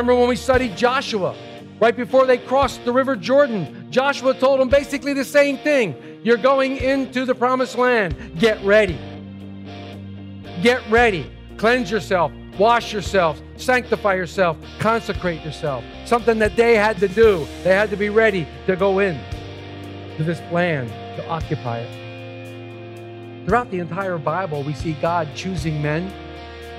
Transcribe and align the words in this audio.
Remember 0.00 0.18
when 0.18 0.30
we 0.30 0.36
studied 0.36 0.78
Joshua? 0.78 1.36
Right 1.78 1.94
before 1.94 2.24
they 2.24 2.38
crossed 2.38 2.82
the 2.86 2.92
River 2.92 3.14
Jordan, 3.16 3.86
Joshua 3.90 4.32
told 4.32 4.58
them 4.58 4.70
basically 4.70 5.12
the 5.12 5.26
same 5.26 5.58
thing. 5.58 5.94
You're 6.24 6.38
going 6.38 6.78
into 6.78 7.26
the 7.26 7.34
promised 7.34 7.76
land. 7.76 8.16
Get 8.38 8.64
ready. 8.64 8.98
Get 10.62 10.80
ready. 10.90 11.30
Cleanse 11.58 11.90
yourself. 11.90 12.32
Wash 12.58 12.94
yourself. 12.94 13.42
Sanctify 13.58 14.14
yourself. 14.14 14.56
Consecrate 14.78 15.42
yourself. 15.42 15.84
Something 16.06 16.38
that 16.38 16.56
they 16.56 16.76
had 16.76 16.96
to 17.00 17.08
do. 17.08 17.46
They 17.62 17.74
had 17.74 17.90
to 17.90 17.96
be 17.96 18.08
ready 18.08 18.48
to 18.68 18.76
go 18.76 19.00
in 19.00 19.20
to 20.16 20.24
this 20.24 20.40
land, 20.50 20.88
to 21.18 21.28
occupy 21.28 21.80
it. 21.80 23.46
Throughout 23.46 23.70
the 23.70 23.80
entire 23.80 24.16
Bible, 24.16 24.62
we 24.62 24.72
see 24.72 24.94
God 24.94 25.28
choosing 25.34 25.82
men 25.82 26.10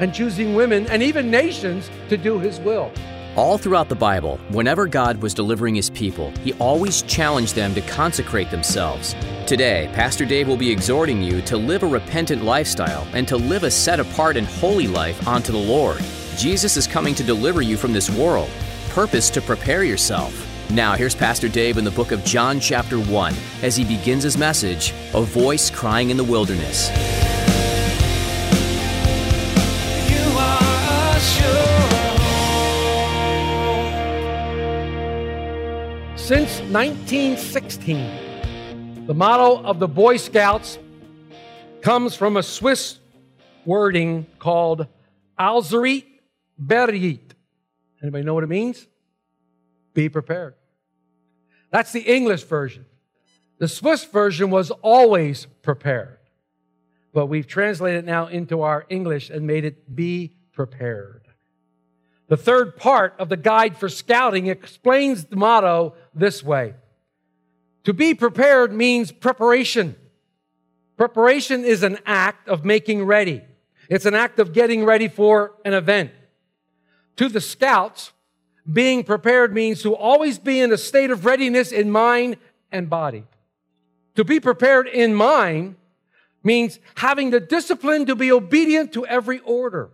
and 0.01 0.11
choosing 0.11 0.55
women 0.55 0.87
and 0.87 1.03
even 1.03 1.29
nations 1.29 1.89
to 2.09 2.17
do 2.17 2.39
his 2.39 2.59
will. 2.59 2.91
All 3.37 3.57
throughout 3.57 3.87
the 3.87 3.95
Bible, 3.95 4.37
whenever 4.49 4.87
God 4.87 5.21
was 5.21 5.33
delivering 5.33 5.73
his 5.73 5.89
people, 5.89 6.31
he 6.43 6.51
always 6.53 7.01
challenged 7.03 7.55
them 7.55 7.73
to 7.75 7.81
consecrate 7.81 8.51
themselves. 8.51 9.15
Today, 9.47 9.89
Pastor 9.93 10.25
Dave 10.25 10.49
will 10.49 10.57
be 10.57 10.69
exhorting 10.69 11.21
you 11.21 11.41
to 11.43 11.55
live 11.55 11.83
a 11.83 11.87
repentant 11.87 12.43
lifestyle 12.43 13.07
and 13.13 13.25
to 13.29 13.37
live 13.37 13.63
a 13.63 13.71
set 13.71 14.01
apart 14.01 14.35
and 14.35 14.45
holy 14.45 14.85
life 14.85 15.25
unto 15.25 15.53
the 15.53 15.57
Lord. 15.57 16.01
Jesus 16.35 16.75
is 16.75 16.87
coming 16.87 17.15
to 17.15 17.23
deliver 17.23 17.61
you 17.61 17.77
from 17.77 17.93
this 17.93 18.09
world. 18.09 18.49
Purpose 18.89 19.29
to 19.29 19.41
prepare 19.41 19.85
yourself. 19.85 20.35
Now, 20.69 20.95
here's 20.95 21.15
Pastor 21.15 21.47
Dave 21.47 21.77
in 21.77 21.85
the 21.85 21.91
book 21.91 22.11
of 22.11 22.25
John, 22.25 22.59
chapter 22.59 22.99
1, 22.99 23.33
as 23.61 23.77
he 23.77 23.85
begins 23.85 24.23
his 24.23 24.37
message 24.37 24.93
A 25.13 25.21
Voice 25.21 25.69
Crying 25.69 26.09
in 26.09 26.17
the 26.17 26.23
Wilderness. 26.23 26.89
Since 36.31 36.63
1916, 36.71 39.05
the 39.05 39.13
motto 39.13 39.61
of 39.63 39.79
the 39.79 39.87
Boy 39.89 40.15
Scouts 40.15 40.79
comes 41.81 42.15
from 42.15 42.37
a 42.37 42.43
Swiss 42.43 42.99
wording 43.65 44.25
called 44.39 44.87
Allzeit 45.37 46.05
bereit. 46.57 47.33
Anybody 48.01 48.23
know 48.23 48.33
what 48.33 48.45
it 48.45 48.49
means? 48.49 48.87
Be 49.93 50.07
prepared. 50.07 50.53
That's 51.69 51.91
the 51.91 51.99
English 51.99 52.43
version. 52.43 52.85
The 53.57 53.67
Swiss 53.67 54.05
version 54.05 54.51
was 54.51 54.71
always 54.71 55.47
prepared. 55.63 56.19
But 57.13 57.25
we've 57.25 57.45
translated 57.45 58.05
it 58.05 58.07
now 58.07 58.27
into 58.27 58.61
our 58.61 58.85
English 58.87 59.31
and 59.31 59.45
made 59.45 59.65
it 59.65 59.93
be 59.93 60.37
prepared. 60.53 61.20
The 62.31 62.37
third 62.37 62.77
part 62.77 63.13
of 63.19 63.27
the 63.27 63.35
guide 63.35 63.75
for 63.75 63.89
scouting 63.89 64.47
explains 64.47 65.25
the 65.25 65.35
motto 65.35 65.95
this 66.15 66.41
way 66.41 66.75
To 67.83 67.91
be 67.93 68.13
prepared 68.13 68.71
means 68.71 69.11
preparation. 69.11 69.97
Preparation 70.95 71.65
is 71.65 71.83
an 71.83 71.97
act 72.05 72.47
of 72.47 72.63
making 72.63 73.03
ready, 73.03 73.41
it's 73.89 74.05
an 74.05 74.15
act 74.15 74.39
of 74.39 74.53
getting 74.53 74.85
ready 74.85 75.09
for 75.09 75.55
an 75.65 75.73
event. 75.73 76.11
To 77.17 77.27
the 77.27 77.41
scouts, 77.41 78.13
being 78.71 79.03
prepared 79.03 79.53
means 79.53 79.81
to 79.81 79.93
always 79.93 80.39
be 80.39 80.61
in 80.61 80.71
a 80.71 80.77
state 80.77 81.11
of 81.11 81.25
readiness 81.25 81.73
in 81.73 81.91
mind 81.91 82.37
and 82.71 82.89
body. 82.89 83.25
To 84.15 84.23
be 84.23 84.39
prepared 84.39 84.87
in 84.87 85.13
mind 85.13 85.75
means 86.45 86.79
having 86.95 87.31
the 87.31 87.41
discipline 87.41 88.05
to 88.05 88.15
be 88.15 88.31
obedient 88.31 88.93
to 88.93 89.05
every 89.05 89.39
order 89.39 89.89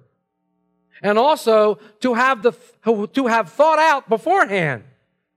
and 1.02 1.18
also 1.18 1.80
to 2.02 2.14
have 2.14 2.44
the 2.44 2.54
to 3.14 3.28
have 3.28 3.52
thought 3.52 3.80
out 3.80 4.10
beforehand 4.10 4.84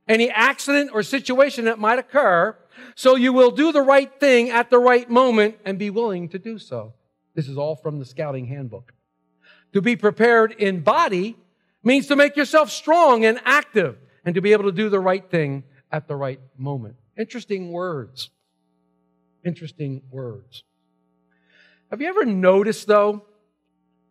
any 0.09 0.31
accident 0.31 0.91
or 0.93 1.03
situation 1.03 1.67
that 1.67 1.79
might 1.79 1.99
occur 1.99 2.57
so 2.95 3.17
you 3.17 3.33
will 3.33 3.51
do 3.51 3.73
the 3.73 3.83
right 3.83 4.13
thing 4.21 4.51
at 4.51 4.71
the 4.71 4.79
right 4.79 5.09
moment 5.09 5.57
and 5.65 5.79
be 5.79 5.91
willing 5.91 6.29
to 6.31 6.39
do 6.39 6.59
so. 6.59 6.93
This 7.35 7.49
is 7.49 7.57
all 7.57 7.77
from 7.77 7.99
the 7.99 8.05
scouting 8.05 8.47
handbook. 8.47 8.93
To 9.73 9.81
be 9.81 9.97
prepared 9.97 10.53
in 10.53 10.81
body 10.81 11.37
means 11.83 12.07
to 12.09 12.17
make 12.17 12.37
yourself 12.37 12.71
strong 12.71 13.25
and 13.25 13.41
active 13.45 13.97
and 14.25 14.35
to 14.35 14.41
be 14.41 14.53
able 14.53 14.65
to 14.65 14.73
do 14.73 14.89
the 14.89 15.01
right 15.01 15.29
thing 15.31 15.65
at 15.93 16.09
the 16.09 16.17
right 16.17 16.41
moment. 16.57 16.97
Interesting 17.17 17.73
words. 17.73 18.31
Interesting 19.45 20.03
words. 20.11 20.65
Have 21.91 22.01
you 22.01 22.09
ever 22.09 22.25
noticed, 22.25 22.87
though, 22.87 23.25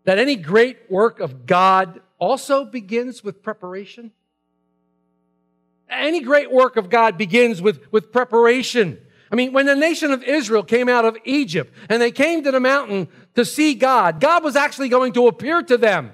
that 0.09 0.18
any 0.18 0.36
great 0.36 0.90
work 0.90 1.20
of 1.20 1.46
God 1.46 2.02
also 2.18 2.66
begins 2.66 3.24
with 3.24 3.44
preparation? 3.44 4.12
Any 5.88 6.22
great 6.22 6.52
work 6.52 6.78
of 6.78 6.90
God 6.90 7.16
begins 7.16 7.62
with, 7.62 7.80
with 7.92 8.12
preparation. 8.12 8.98
I 9.31 9.36
mean, 9.36 9.53
when 9.53 9.68
the 9.68 9.75
nation 9.75 10.09
of 10.09 10.24
Israel 10.24 10.64
came 10.64 10.90
out 10.90 11.06
of 11.06 11.16
Egypt 11.25 11.72
and 11.90 12.02
they 12.02 12.09
came 12.09 12.44
to 12.44 12.50
the 12.50 12.59
mountain 12.59 13.08
to 13.36 13.46
see 13.46 13.75
God, 13.75 14.19
God 14.19 14.44
was 14.44 14.56
actually 14.56 14.90
going 14.90 15.14
to 15.14 15.28
appear 15.28 15.62
to 15.62 15.78
them. 15.78 16.12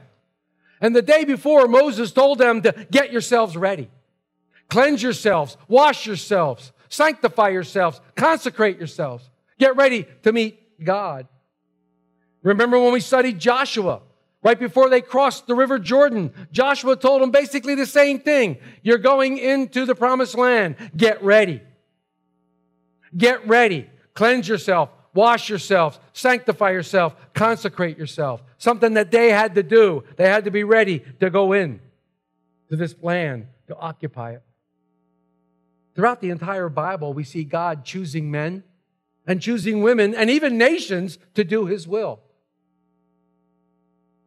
And 0.81 0.93
the 0.93 1.01
day 1.01 1.23
before, 1.23 1.69
Moses 1.69 2.11
told 2.11 2.37
them 2.37 2.63
to 2.63 2.73
get 2.91 3.13
yourselves 3.13 3.55
ready, 3.55 3.89
cleanse 4.67 5.01
yourselves, 5.01 5.55
wash 5.69 6.05
yourselves, 6.05 6.73
sanctify 6.89 7.47
yourselves, 7.47 8.01
consecrate 8.15 8.77
yourselves, 8.77 9.29
get 9.57 9.77
ready 9.77 10.05
to 10.23 10.33
meet 10.33 10.83
God. 10.83 11.29
Remember 12.45 12.79
when 12.79 12.93
we 12.93 12.99
studied 12.99 13.39
Joshua? 13.39 14.01
Right 14.43 14.59
before 14.59 14.87
they 14.87 15.01
crossed 15.01 15.47
the 15.47 15.55
River 15.55 15.79
Jordan, 15.79 16.31
Joshua 16.51 16.95
told 16.95 17.23
them 17.23 17.31
basically 17.31 17.73
the 17.73 17.87
same 17.87 18.19
thing. 18.19 18.57
You're 18.83 18.99
going 18.99 19.39
into 19.39 19.85
the 19.85 19.95
promised 19.95 20.37
land. 20.37 20.75
Get 20.95 21.23
ready. 21.23 21.63
Get 23.17 23.47
ready. 23.47 23.89
Cleanse 24.13 24.47
yourself. 24.47 24.91
Wash 25.15 25.49
yourselves. 25.49 25.99
Sanctify 26.13 26.69
yourself. 26.69 27.15
Consecrate 27.33 27.97
yourself. 27.97 28.43
Something 28.59 28.93
that 28.93 29.09
they 29.09 29.31
had 29.31 29.55
to 29.55 29.63
do. 29.63 30.03
They 30.15 30.29
had 30.29 30.43
to 30.43 30.51
be 30.51 30.63
ready 30.63 30.99
to 31.19 31.31
go 31.31 31.53
in 31.53 31.79
to 32.69 32.75
this 32.75 32.93
land, 33.01 33.47
to 33.67 33.75
occupy 33.75 34.33
it. 34.33 34.43
Throughout 35.95 36.21
the 36.21 36.29
entire 36.29 36.69
Bible, 36.69 37.13
we 37.13 37.23
see 37.23 37.43
God 37.43 37.83
choosing 37.83 38.29
men 38.29 38.63
and 39.25 39.41
choosing 39.41 39.81
women 39.81 40.13
and 40.13 40.29
even 40.29 40.59
nations 40.59 41.17
to 41.33 41.43
do 41.43 41.65
his 41.65 41.87
will. 41.87 42.19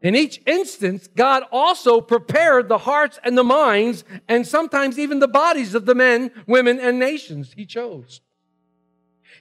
In 0.01 0.15
each 0.15 0.41
instance, 0.47 1.09
God 1.09 1.43
also 1.51 2.01
prepared 2.01 2.69
the 2.69 2.79
hearts 2.79 3.19
and 3.25 3.37
the 3.37 3.45
minds, 3.45 4.05
and 4.29 4.47
sometimes 4.47 4.99
even 4.99 5.19
the 5.19 5.27
bodies 5.27 5.75
of 5.75 5.87
the 5.87 5.95
men, 5.95 6.31
women, 6.47 6.79
and 6.79 6.99
nations 6.99 7.53
he 7.57 7.67
chose. 7.67 8.21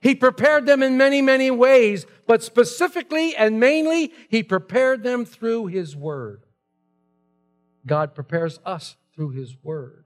He 0.02 0.16
prepared 0.16 0.66
them 0.66 0.82
in 0.82 0.98
many, 0.98 1.22
many 1.22 1.52
ways, 1.52 2.06
but 2.26 2.44
specifically 2.44 3.36
and 3.36 3.60
mainly, 3.60 4.14
he 4.30 4.42
prepared 4.42 5.04
them 5.04 5.26
through 5.26 5.68
his 5.68 5.96
word. 5.96 6.44
God 7.86 8.16
prepares 8.16 8.60
us 8.66 8.96
through 9.14 9.30
his 9.30 9.56
word. 9.64 10.06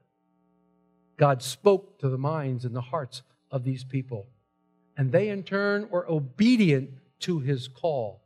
God 1.16 1.42
spoke 1.42 1.98
to 2.00 2.08
the 2.08 2.18
minds 2.18 2.64
and 2.64 2.74
the 2.74 2.80
hearts 2.80 3.22
of 3.50 3.64
these 3.64 3.84
people, 3.84 4.28
and 4.96 5.12
they 5.12 5.28
in 5.28 5.42
turn 5.44 5.88
were 5.90 6.08
obedient 6.10 6.90
to 7.20 7.40
his 7.40 7.68
call 7.68 8.21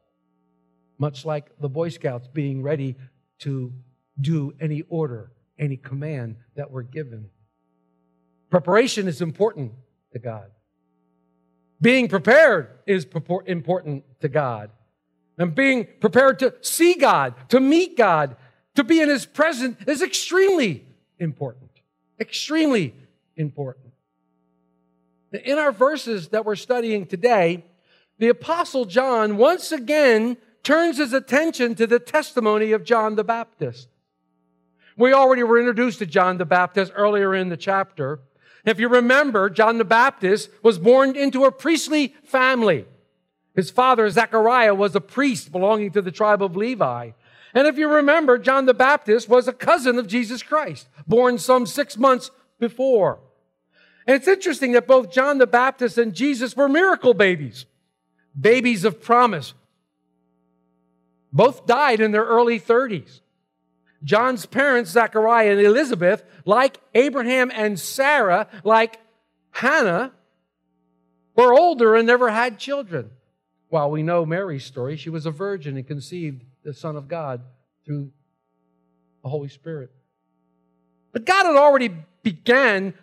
much 0.98 1.24
like 1.24 1.50
the 1.60 1.68
Boy 1.68 1.88
Scouts 1.88 2.28
being 2.28 2.62
ready 2.62 2.96
to 3.40 3.72
do 4.20 4.54
any 4.60 4.82
order, 4.88 5.30
any 5.58 5.76
command 5.76 6.36
that 6.54 6.70
we're 6.70 6.82
given. 6.82 7.28
Preparation 8.50 9.08
is 9.08 9.20
important 9.20 9.72
to 10.12 10.18
God. 10.18 10.50
Being 11.80 12.08
prepared 12.08 12.70
is 12.86 13.06
important 13.46 14.04
to 14.20 14.28
God. 14.28 14.70
And 15.38 15.54
being 15.54 15.86
prepared 16.00 16.38
to 16.38 16.54
see 16.62 16.94
God, 16.94 17.34
to 17.50 17.60
meet 17.60 17.96
God, 17.96 18.36
to 18.76 18.84
be 18.84 19.00
in 19.00 19.08
His 19.08 19.26
presence 19.26 19.76
is 19.86 20.00
extremely 20.00 20.86
important. 21.18 21.70
Extremely 22.18 22.94
important. 23.36 23.92
In 25.44 25.58
our 25.58 25.72
verses 25.72 26.28
that 26.28 26.46
we're 26.46 26.56
studying 26.56 27.04
today, 27.04 27.64
the 28.18 28.28
Apostle 28.28 28.86
John 28.86 29.36
once 29.36 29.72
again 29.72 30.38
turns 30.66 30.98
his 30.98 31.12
attention 31.12 31.76
to 31.76 31.86
the 31.86 32.00
testimony 32.00 32.72
of 32.72 32.82
John 32.82 33.14
the 33.14 33.22
Baptist. 33.22 33.88
We 34.96 35.12
already 35.12 35.44
were 35.44 35.60
introduced 35.60 36.00
to 36.00 36.06
John 36.06 36.38
the 36.38 36.44
Baptist 36.44 36.90
earlier 36.96 37.36
in 37.36 37.50
the 37.50 37.56
chapter. 37.56 38.18
If 38.64 38.80
you 38.80 38.88
remember, 38.88 39.48
John 39.48 39.78
the 39.78 39.84
Baptist 39.84 40.50
was 40.64 40.80
born 40.80 41.14
into 41.14 41.44
a 41.44 41.52
priestly 41.52 42.16
family. 42.24 42.84
His 43.54 43.70
father, 43.70 44.10
Zechariah, 44.10 44.74
was 44.74 44.96
a 44.96 45.00
priest 45.00 45.52
belonging 45.52 45.92
to 45.92 46.02
the 46.02 46.10
tribe 46.10 46.42
of 46.42 46.56
Levi. 46.56 47.12
And 47.54 47.68
if 47.68 47.78
you 47.78 47.88
remember, 47.88 48.36
John 48.36 48.66
the 48.66 48.74
Baptist 48.74 49.28
was 49.28 49.46
a 49.46 49.52
cousin 49.52 50.00
of 50.00 50.08
Jesus 50.08 50.42
Christ, 50.42 50.88
born 51.06 51.38
some 51.38 51.66
six 51.66 51.96
months 51.96 52.32
before. 52.58 53.20
And 54.04 54.16
it's 54.16 54.26
interesting 54.26 54.72
that 54.72 54.88
both 54.88 55.12
John 55.12 55.38
the 55.38 55.46
Baptist 55.46 55.96
and 55.96 56.12
Jesus 56.12 56.56
were 56.56 56.68
miracle 56.68 57.14
babies, 57.14 57.66
babies 58.38 58.84
of 58.84 59.00
promise. 59.00 59.54
Both 61.36 61.66
died 61.66 62.00
in 62.00 62.12
their 62.12 62.24
early 62.24 62.58
30s. 62.58 63.20
John's 64.02 64.46
parents, 64.46 64.90
Zechariah 64.90 65.50
and 65.50 65.60
Elizabeth, 65.60 66.24
like 66.46 66.78
Abraham 66.94 67.52
and 67.54 67.78
Sarah, 67.78 68.48
like 68.64 68.98
Hannah, 69.50 70.12
were 71.34 71.52
older 71.52 71.94
and 71.94 72.06
never 72.06 72.30
had 72.30 72.58
children. 72.58 73.10
While 73.68 73.90
we 73.90 74.02
know 74.02 74.24
Mary's 74.24 74.64
story, 74.64 74.96
she 74.96 75.10
was 75.10 75.26
a 75.26 75.30
virgin 75.30 75.76
and 75.76 75.86
conceived 75.86 76.42
the 76.64 76.72
Son 76.72 76.96
of 76.96 77.06
God 77.06 77.42
through 77.84 78.12
the 79.22 79.28
Holy 79.28 79.50
Spirit. 79.50 79.90
But 81.12 81.26
God 81.26 81.44
had 81.44 81.56
already 81.56 81.94
began, 82.22 82.94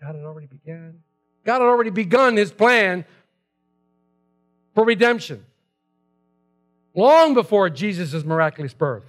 God 0.00 0.14
had 0.14 0.24
already 0.24 0.46
began, 0.46 1.00
God 1.44 1.60
had 1.60 1.68
already 1.68 1.90
begun 1.90 2.38
his 2.38 2.50
plan 2.50 3.04
for 4.74 4.86
redemption 4.86 5.44
long 6.98 7.32
before 7.32 7.70
Jesus' 7.70 8.24
miraculous 8.24 8.74
birth. 8.74 9.04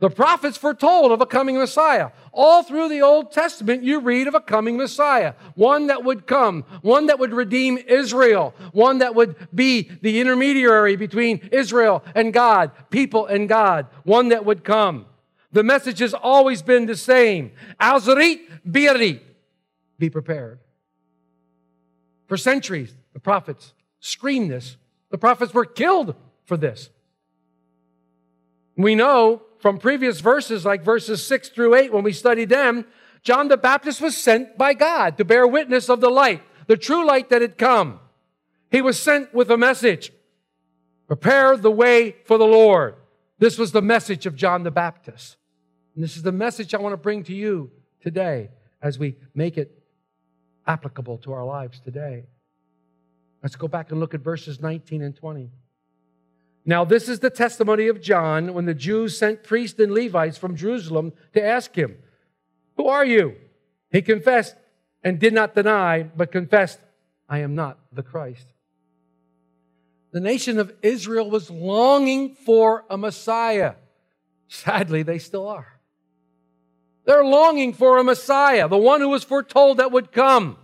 The 0.00 0.08
prophets 0.10 0.56
foretold 0.56 1.12
of 1.12 1.20
a 1.20 1.26
coming 1.26 1.56
Messiah. 1.56 2.10
All 2.32 2.64
through 2.64 2.88
the 2.88 3.02
Old 3.02 3.30
Testament, 3.30 3.84
you 3.84 4.00
read 4.00 4.26
of 4.26 4.34
a 4.34 4.40
coming 4.40 4.76
Messiah, 4.76 5.34
one 5.54 5.88
that 5.88 6.02
would 6.02 6.26
come, 6.26 6.64
one 6.80 7.06
that 7.06 7.20
would 7.20 7.32
redeem 7.32 7.78
Israel, 7.78 8.54
one 8.72 8.98
that 8.98 9.14
would 9.14 9.36
be 9.54 9.90
the 10.00 10.20
intermediary 10.20 10.96
between 10.96 11.48
Israel 11.52 12.02
and 12.16 12.32
God, 12.32 12.72
people 12.90 13.26
and 13.26 13.48
God, 13.48 13.86
one 14.02 14.30
that 14.30 14.44
would 14.44 14.64
come. 14.64 15.06
The 15.52 15.62
message 15.62 15.98
has 15.98 16.14
always 16.14 16.62
been 16.62 16.86
the 16.86 16.96
same. 16.96 17.52
Allzeit 17.78 18.40
bereit. 18.68 19.20
Be 19.98 20.08
prepared. 20.10 20.60
For 22.26 22.38
centuries, 22.38 22.94
the 23.12 23.20
prophets 23.20 23.74
screamed 24.00 24.50
this. 24.50 24.78
The 25.10 25.18
prophets 25.18 25.52
were 25.52 25.66
killed 25.66 26.16
for 26.46 26.56
this. 26.56 26.88
We 28.76 28.94
know 28.94 29.42
from 29.58 29.78
previous 29.78 30.20
verses, 30.20 30.64
like 30.64 30.82
verses 30.82 31.24
6 31.26 31.50
through 31.50 31.74
8, 31.74 31.92
when 31.92 32.02
we 32.02 32.12
studied 32.12 32.48
them, 32.48 32.86
John 33.22 33.48
the 33.48 33.56
Baptist 33.56 34.00
was 34.00 34.16
sent 34.16 34.58
by 34.58 34.74
God 34.74 35.16
to 35.18 35.24
bear 35.24 35.46
witness 35.46 35.88
of 35.88 36.00
the 36.00 36.10
light, 36.10 36.42
the 36.66 36.76
true 36.76 37.06
light 37.06 37.30
that 37.30 37.42
had 37.42 37.58
come. 37.58 38.00
He 38.70 38.82
was 38.82 38.98
sent 38.98 39.32
with 39.32 39.50
a 39.50 39.56
message 39.56 40.12
prepare 41.06 41.56
the 41.58 41.70
way 41.70 42.16
for 42.24 42.38
the 42.38 42.46
Lord. 42.46 42.94
This 43.38 43.58
was 43.58 43.72
the 43.72 43.82
message 43.82 44.24
of 44.24 44.34
John 44.34 44.62
the 44.62 44.70
Baptist. 44.70 45.36
And 45.94 46.02
this 46.02 46.16
is 46.16 46.22
the 46.22 46.32
message 46.32 46.74
I 46.74 46.78
want 46.78 46.94
to 46.94 46.96
bring 46.96 47.22
to 47.24 47.34
you 47.34 47.70
today 48.00 48.48
as 48.80 48.98
we 48.98 49.16
make 49.34 49.58
it 49.58 49.78
applicable 50.66 51.18
to 51.18 51.32
our 51.32 51.44
lives 51.44 51.80
today. 51.80 52.24
Let's 53.42 53.56
go 53.56 53.68
back 53.68 53.90
and 53.90 54.00
look 54.00 54.14
at 54.14 54.20
verses 54.20 54.60
19 54.60 55.02
and 55.02 55.14
20. 55.14 55.50
Now, 56.64 56.84
this 56.84 57.08
is 57.08 57.20
the 57.20 57.30
testimony 57.30 57.88
of 57.88 58.00
John 58.00 58.54
when 58.54 58.66
the 58.66 58.74
Jews 58.74 59.18
sent 59.18 59.42
priests 59.42 59.80
and 59.80 59.92
Levites 59.92 60.38
from 60.38 60.56
Jerusalem 60.56 61.12
to 61.34 61.44
ask 61.44 61.74
him, 61.74 61.96
Who 62.76 62.86
are 62.86 63.04
you? 63.04 63.36
He 63.90 64.00
confessed 64.00 64.54
and 65.02 65.18
did 65.18 65.34
not 65.34 65.54
deny, 65.54 66.04
but 66.04 66.30
confessed, 66.30 66.78
I 67.28 67.38
am 67.38 67.54
not 67.54 67.78
the 67.92 68.02
Christ. 68.02 68.46
The 70.12 70.20
nation 70.20 70.58
of 70.58 70.72
Israel 70.82 71.30
was 71.30 71.50
longing 71.50 72.34
for 72.34 72.84
a 72.88 72.96
Messiah. 72.96 73.74
Sadly, 74.48 75.02
they 75.02 75.18
still 75.18 75.48
are. 75.48 75.80
They're 77.04 77.24
longing 77.24 77.72
for 77.72 77.98
a 77.98 78.04
Messiah, 78.04 78.68
the 78.68 78.76
one 78.76 79.00
who 79.00 79.08
was 79.08 79.24
foretold 79.24 79.78
that 79.78 79.90
would 79.90 80.12
come. 80.12 80.58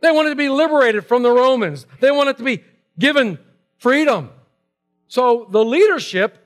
They 0.00 0.10
wanted 0.10 0.30
to 0.30 0.36
be 0.36 0.50
liberated 0.50 1.06
from 1.06 1.22
the 1.22 1.30
Romans. 1.30 1.86
They 2.00 2.10
wanted 2.10 2.36
to 2.36 2.42
be 2.42 2.62
given 2.98 3.38
freedom. 3.78 4.30
So 5.08 5.46
the 5.50 5.64
leadership, 5.64 6.38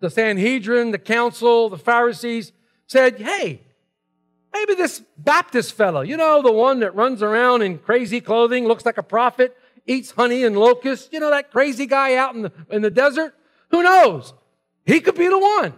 the 0.00 0.10
Sanhedrin, 0.10 0.90
the 0.90 0.98
council, 0.98 1.68
the 1.68 1.78
Pharisees, 1.78 2.52
said, 2.86 3.20
hey, 3.20 3.62
maybe 4.52 4.74
this 4.74 5.02
Baptist 5.16 5.74
fellow, 5.74 6.00
you 6.00 6.16
know, 6.16 6.42
the 6.42 6.52
one 6.52 6.80
that 6.80 6.94
runs 6.94 7.22
around 7.22 7.62
in 7.62 7.78
crazy 7.78 8.20
clothing, 8.20 8.66
looks 8.66 8.84
like 8.84 8.98
a 8.98 9.02
prophet, 9.02 9.56
eats 9.86 10.10
honey 10.10 10.44
and 10.44 10.56
locusts, 10.56 11.08
you 11.12 11.20
know, 11.20 11.30
that 11.30 11.50
crazy 11.50 11.86
guy 11.86 12.16
out 12.16 12.34
in 12.34 12.42
the, 12.42 12.52
in 12.70 12.82
the 12.82 12.90
desert? 12.90 13.34
Who 13.70 13.82
knows? 13.82 14.34
He 14.84 15.00
could 15.00 15.14
be 15.14 15.28
the 15.28 15.38
one. 15.38 15.74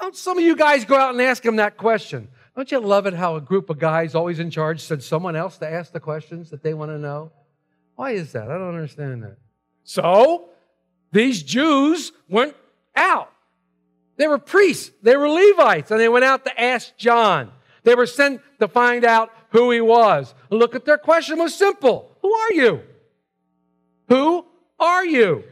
Don't 0.00 0.16
some 0.16 0.38
of 0.38 0.44
you 0.44 0.56
guys 0.56 0.84
go 0.84 0.96
out 0.96 1.12
and 1.12 1.20
ask 1.20 1.44
him 1.44 1.56
that 1.56 1.76
question? 1.76 2.28
Don't 2.54 2.70
you 2.70 2.80
love 2.80 3.06
it 3.06 3.14
how 3.14 3.36
a 3.36 3.40
group 3.40 3.70
of 3.70 3.78
guys 3.78 4.14
always 4.14 4.38
in 4.38 4.50
charge 4.50 4.80
send 4.80 5.02
someone 5.02 5.36
else 5.36 5.58
to 5.58 5.70
ask 5.70 5.92
the 5.92 6.00
questions 6.00 6.50
that 6.50 6.62
they 6.62 6.74
want 6.74 6.90
to 6.90 6.98
know? 6.98 7.32
Why 7.94 8.12
is 8.12 8.32
that? 8.32 8.50
I 8.50 8.58
don't 8.58 8.74
understand 8.74 9.22
that. 9.24 9.36
So, 9.88 10.50
these 11.12 11.42
Jews 11.42 12.12
went 12.28 12.54
out. 12.94 13.32
They 14.18 14.28
were 14.28 14.36
priests, 14.36 14.90
they 15.00 15.16
were 15.16 15.30
Levites, 15.30 15.90
and 15.90 15.98
they 15.98 16.10
went 16.10 16.26
out 16.26 16.44
to 16.44 16.60
ask 16.60 16.94
John. 16.98 17.50
They 17.84 17.94
were 17.94 18.04
sent 18.04 18.42
to 18.60 18.68
find 18.68 19.02
out 19.02 19.30
who 19.48 19.70
he 19.70 19.80
was. 19.80 20.34
Look 20.50 20.74
at 20.74 20.84
their 20.84 20.98
question 20.98 21.38
was 21.38 21.54
simple. 21.54 22.14
Who 22.20 22.34
are 22.34 22.52
you? 22.52 22.82
Who 24.08 24.44
are 24.78 25.06
you? 25.06 25.44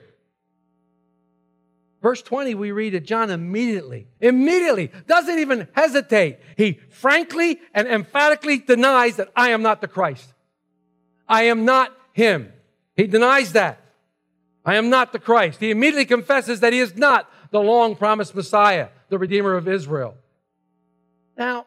Verse 2.02 2.20
20, 2.20 2.54
we 2.56 2.72
read 2.72 2.92
that 2.92 3.06
John 3.06 3.30
immediately, 3.30 4.06
immediately, 4.20 4.92
doesn't 5.06 5.38
even 5.38 5.66
hesitate. 5.72 6.40
He 6.58 6.78
frankly 6.90 7.58
and 7.72 7.88
emphatically 7.88 8.58
denies 8.58 9.16
that 9.16 9.32
I 9.34 9.52
am 9.52 9.62
not 9.62 9.80
the 9.80 9.88
Christ. 9.88 10.30
I 11.26 11.44
am 11.44 11.64
not 11.64 11.96
him. 12.12 12.52
He 12.96 13.06
denies 13.06 13.52
that. 13.54 13.80
I 14.66 14.74
am 14.74 14.90
not 14.90 15.12
the 15.12 15.20
Christ. 15.20 15.60
He 15.60 15.70
immediately 15.70 16.04
confesses 16.04 16.58
that 16.60 16.72
he 16.72 16.80
is 16.80 16.96
not 16.96 17.30
the 17.52 17.60
long 17.60 17.94
promised 17.94 18.34
Messiah, 18.34 18.88
the 19.08 19.16
Redeemer 19.16 19.54
of 19.54 19.68
Israel. 19.68 20.16
Now, 21.38 21.66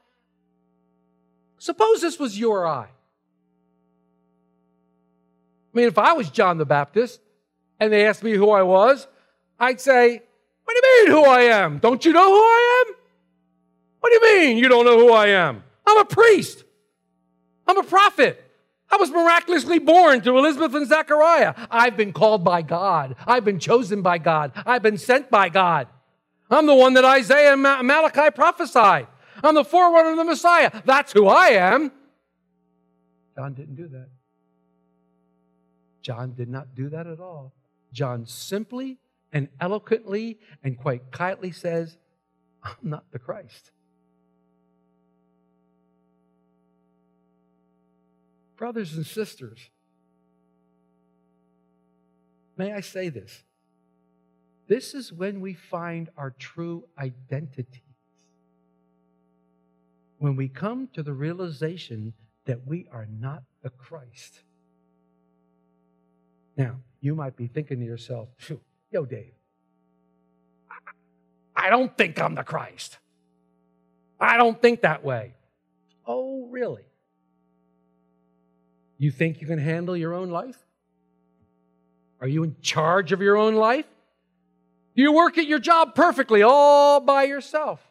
suppose 1.58 2.02
this 2.02 2.20
was 2.20 2.38
you 2.38 2.52
or 2.52 2.68
I. 2.68 2.84
I 2.84 2.88
mean, 5.74 5.88
if 5.88 5.98
I 5.98 6.12
was 6.12 6.30
John 6.30 6.58
the 6.58 6.66
Baptist 6.66 7.22
and 7.80 7.94
they 7.94 8.06
asked 8.06 8.22
me 8.22 8.34
who 8.34 8.50
I 8.50 8.64
was, 8.64 9.08
I'd 9.58 9.80
say, 9.80 10.22
What 10.66 10.76
do 10.76 10.82
you 10.88 11.06
mean 11.06 11.12
who 11.16 11.24
I 11.30 11.42
am? 11.42 11.78
Don't 11.78 12.04
you 12.04 12.12
know 12.12 12.28
who 12.28 12.42
I 12.42 12.86
am? 12.86 12.96
What 14.02 14.10
do 14.10 14.16
you 14.16 14.40
mean 14.40 14.58
you 14.58 14.68
don't 14.68 14.84
know 14.84 15.00
who 15.00 15.14
I 15.14 15.28
am? 15.28 15.64
I'm 15.88 16.00
a 16.00 16.06
priest. 16.06 16.66
I'm 17.66 17.78
a 17.78 17.84
prophet. 17.84 18.44
I 18.92 18.98
was 18.98 19.12
miraculously 19.12 19.80
born 19.80 20.22
to 20.22 20.38
Elizabeth 20.38 20.74
and 20.74 20.88
Zechariah. 20.88 21.54
I've 21.70 21.96
been 21.96 22.12
called 22.12 22.44
by 22.44 22.62
God. 22.62 23.16
I've 23.28 23.46
been 23.46 23.60
chosen 23.60 24.02
by 24.02 24.18
God. 24.18 24.52
I've 24.66 24.82
been 24.82 24.98
sent 24.98 25.30
by 25.30 25.50
God. 25.50 25.88
I'm 26.50 26.66
the 26.66 26.76
one 26.76 26.96
that 26.96 27.06
Isaiah 27.06 27.54
and 27.54 27.62
Malachi 27.62 28.32
prophesied. 28.32 29.08
I'm 29.44 29.56
the 29.56 29.64
forerunner 29.64 30.12
of 30.12 30.18
the 30.18 30.24
Messiah. 30.24 30.72
That's 30.86 31.14
who 31.14 31.28
I 31.28 31.50
am. 31.50 31.92
John 33.36 33.54
didn't 33.54 33.76
do 33.76 33.88
that. 33.90 34.10
John 36.02 36.34
did 36.34 36.50
not 36.50 36.74
do 36.76 36.90
that 36.90 37.08
at 37.08 37.20
all. 37.20 37.54
John 37.94 38.26
simply 38.26 38.98
and 39.32 39.48
eloquently 39.62 40.40
and 40.64 40.78
quite 40.78 41.12
quietly 41.12 41.52
says, 41.52 41.98
I'm 42.64 42.76
not 42.82 43.12
the 43.12 43.20
Christ. 43.20 43.72
Brothers 48.60 48.94
and 48.98 49.08
sisters, 49.08 49.70
may 52.58 52.74
I 52.74 52.82
say 52.82 53.08
this? 53.08 53.44
This 54.68 54.94
is 54.94 55.14
when 55.14 55.40
we 55.40 55.54
find 55.54 56.10
our 56.18 56.32
true 56.32 56.84
identity. 56.98 57.86
When 60.18 60.36
we 60.36 60.50
come 60.50 60.90
to 60.92 61.02
the 61.02 61.14
realization 61.14 62.12
that 62.48 62.68
we 62.68 62.86
are 62.92 63.08
not 63.10 63.44
the 63.64 63.70
Christ. 63.70 64.42
Now, 66.58 66.82
you 67.00 67.16
might 67.16 67.38
be 67.38 67.48
thinking 67.48 67.80
to 67.80 67.86
yourself, 67.86 68.28
yo, 68.92 69.06
Dave, 69.06 69.36
I 71.56 71.70
don't 71.70 71.98
think 71.98 72.20
I'm 72.20 72.36
the 72.36 72.44
Christ. 72.44 72.98
I 74.20 74.36
don't 74.36 74.62
think 74.62 74.82
that 74.82 75.02
way. 75.02 75.36
Oh, 76.06 76.50
really? 76.52 76.89
You 79.00 79.10
think 79.10 79.42
you 79.42 79.48
can 79.48 79.58
handle 79.58 79.98
your 79.98 80.14
own 80.14 80.30
life? 80.30 80.58
Are 82.22 82.28
you 82.28 82.44
in 82.44 82.58
charge 82.62 83.12
of 83.14 83.22
your 83.22 83.38
own 83.38 83.56
life? 83.56 83.86
Do 84.96 85.02
you 85.02 85.14
work 85.14 85.38
at 85.38 85.48
your 85.48 85.60
job 85.60 85.96
perfectly 85.96 86.44
all 86.44 87.00
by 87.00 87.24
yourself? 87.24 87.82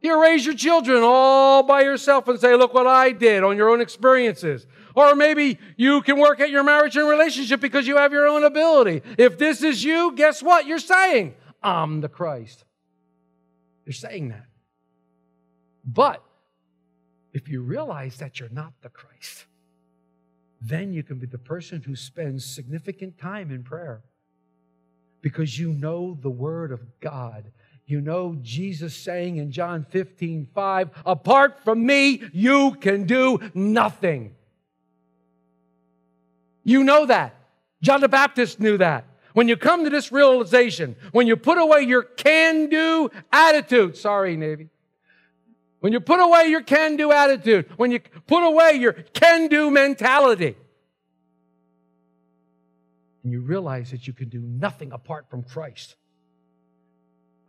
Do 0.00 0.08
you 0.08 0.22
raise 0.22 0.46
your 0.46 0.54
children 0.54 1.02
all 1.02 1.64
by 1.64 1.82
yourself 1.82 2.28
and 2.28 2.38
say, 2.38 2.54
look 2.54 2.72
what 2.72 2.86
I 2.86 3.10
did 3.10 3.42
on 3.42 3.56
your 3.56 3.68
own 3.68 3.80
experiences? 3.80 4.66
Or 4.94 5.16
maybe 5.16 5.58
you 5.76 6.02
can 6.02 6.18
work 6.18 6.38
at 6.38 6.50
your 6.50 6.62
marriage 6.62 6.96
and 6.96 7.08
relationship 7.08 7.60
because 7.60 7.86
you 7.88 7.96
have 7.96 8.12
your 8.12 8.28
own 8.28 8.44
ability. 8.44 9.02
If 9.18 9.38
this 9.38 9.62
is 9.62 9.82
you, 9.82 10.12
guess 10.14 10.42
what? 10.42 10.66
You're 10.66 10.78
saying, 10.78 11.34
I'm 11.62 12.00
the 12.00 12.08
Christ. 12.08 12.64
You're 13.86 13.92
saying 13.92 14.28
that. 14.28 14.46
But 15.84 16.22
if 17.32 17.48
you 17.48 17.62
realize 17.62 18.18
that 18.18 18.38
you're 18.38 18.48
not 18.50 18.72
the 18.82 18.88
Christ, 18.88 19.46
then 20.64 20.92
you 20.92 21.02
can 21.02 21.18
be 21.18 21.26
the 21.26 21.38
person 21.38 21.82
who 21.82 21.96
spends 21.96 22.44
significant 22.44 23.18
time 23.18 23.50
in 23.50 23.64
prayer 23.64 24.02
because 25.20 25.58
you 25.58 25.72
know 25.72 26.16
the 26.20 26.30
Word 26.30 26.70
of 26.70 26.80
God. 27.00 27.50
You 27.84 28.00
know 28.00 28.36
Jesus 28.40 28.94
saying 28.94 29.38
in 29.38 29.50
John 29.50 29.84
15, 29.90 30.48
5, 30.54 30.90
apart 31.04 31.64
from 31.64 31.84
me, 31.84 32.22
you 32.32 32.76
can 32.80 33.06
do 33.06 33.40
nothing. 33.54 34.36
You 36.62 36.84
know 36.84 37.06
that. 37.06 37.34
John 37.82 38.00
the 38.00 38.08
Baptist 38.08 38.60
knew 38.60 38.78
that. 38.78 39.04
When 39.32 39.48
you 39.48 39.56
come 39.56 39.82
to 39.82 39.90
this 39.90 40.12
realization, 40.12 40.94
when 41.10 41.26
you 41.26 41.36
put 41.36 41.58
away 41.58 41.82
your 41.82 42.02
can 42.02 42.68
do 42.68 43.10
attitude, 43.32 43.96
sorry, 43.96 44.36
Navy, 44.36 44.68
when 45.82 45.92
you 45.92 45.98
put 45.98 46.20
away 46.20 46.46
your 46.46 46.62
can 46.62 46.94
do 46.94 47.10
attitude, 47.10 47.68
when 47.76 47.90
you 47.90 47.98
put 48.28 48.44
away 48.46 48.74
your 48.74 48.92
can 48.92 49.48
do 49.48 49.68
mentality, 49.68 50.54
and 53.24 53.32
you 53.32 53.40
realize 53.40 53.90
that 53.90 54.06
you 54.06 54.12
can 54.12 54.28
do 54.28 54.38
nothing 54.40 54.92
apart 54.92 55.28
from 55.28 55.42
Christ, 55.42 55.96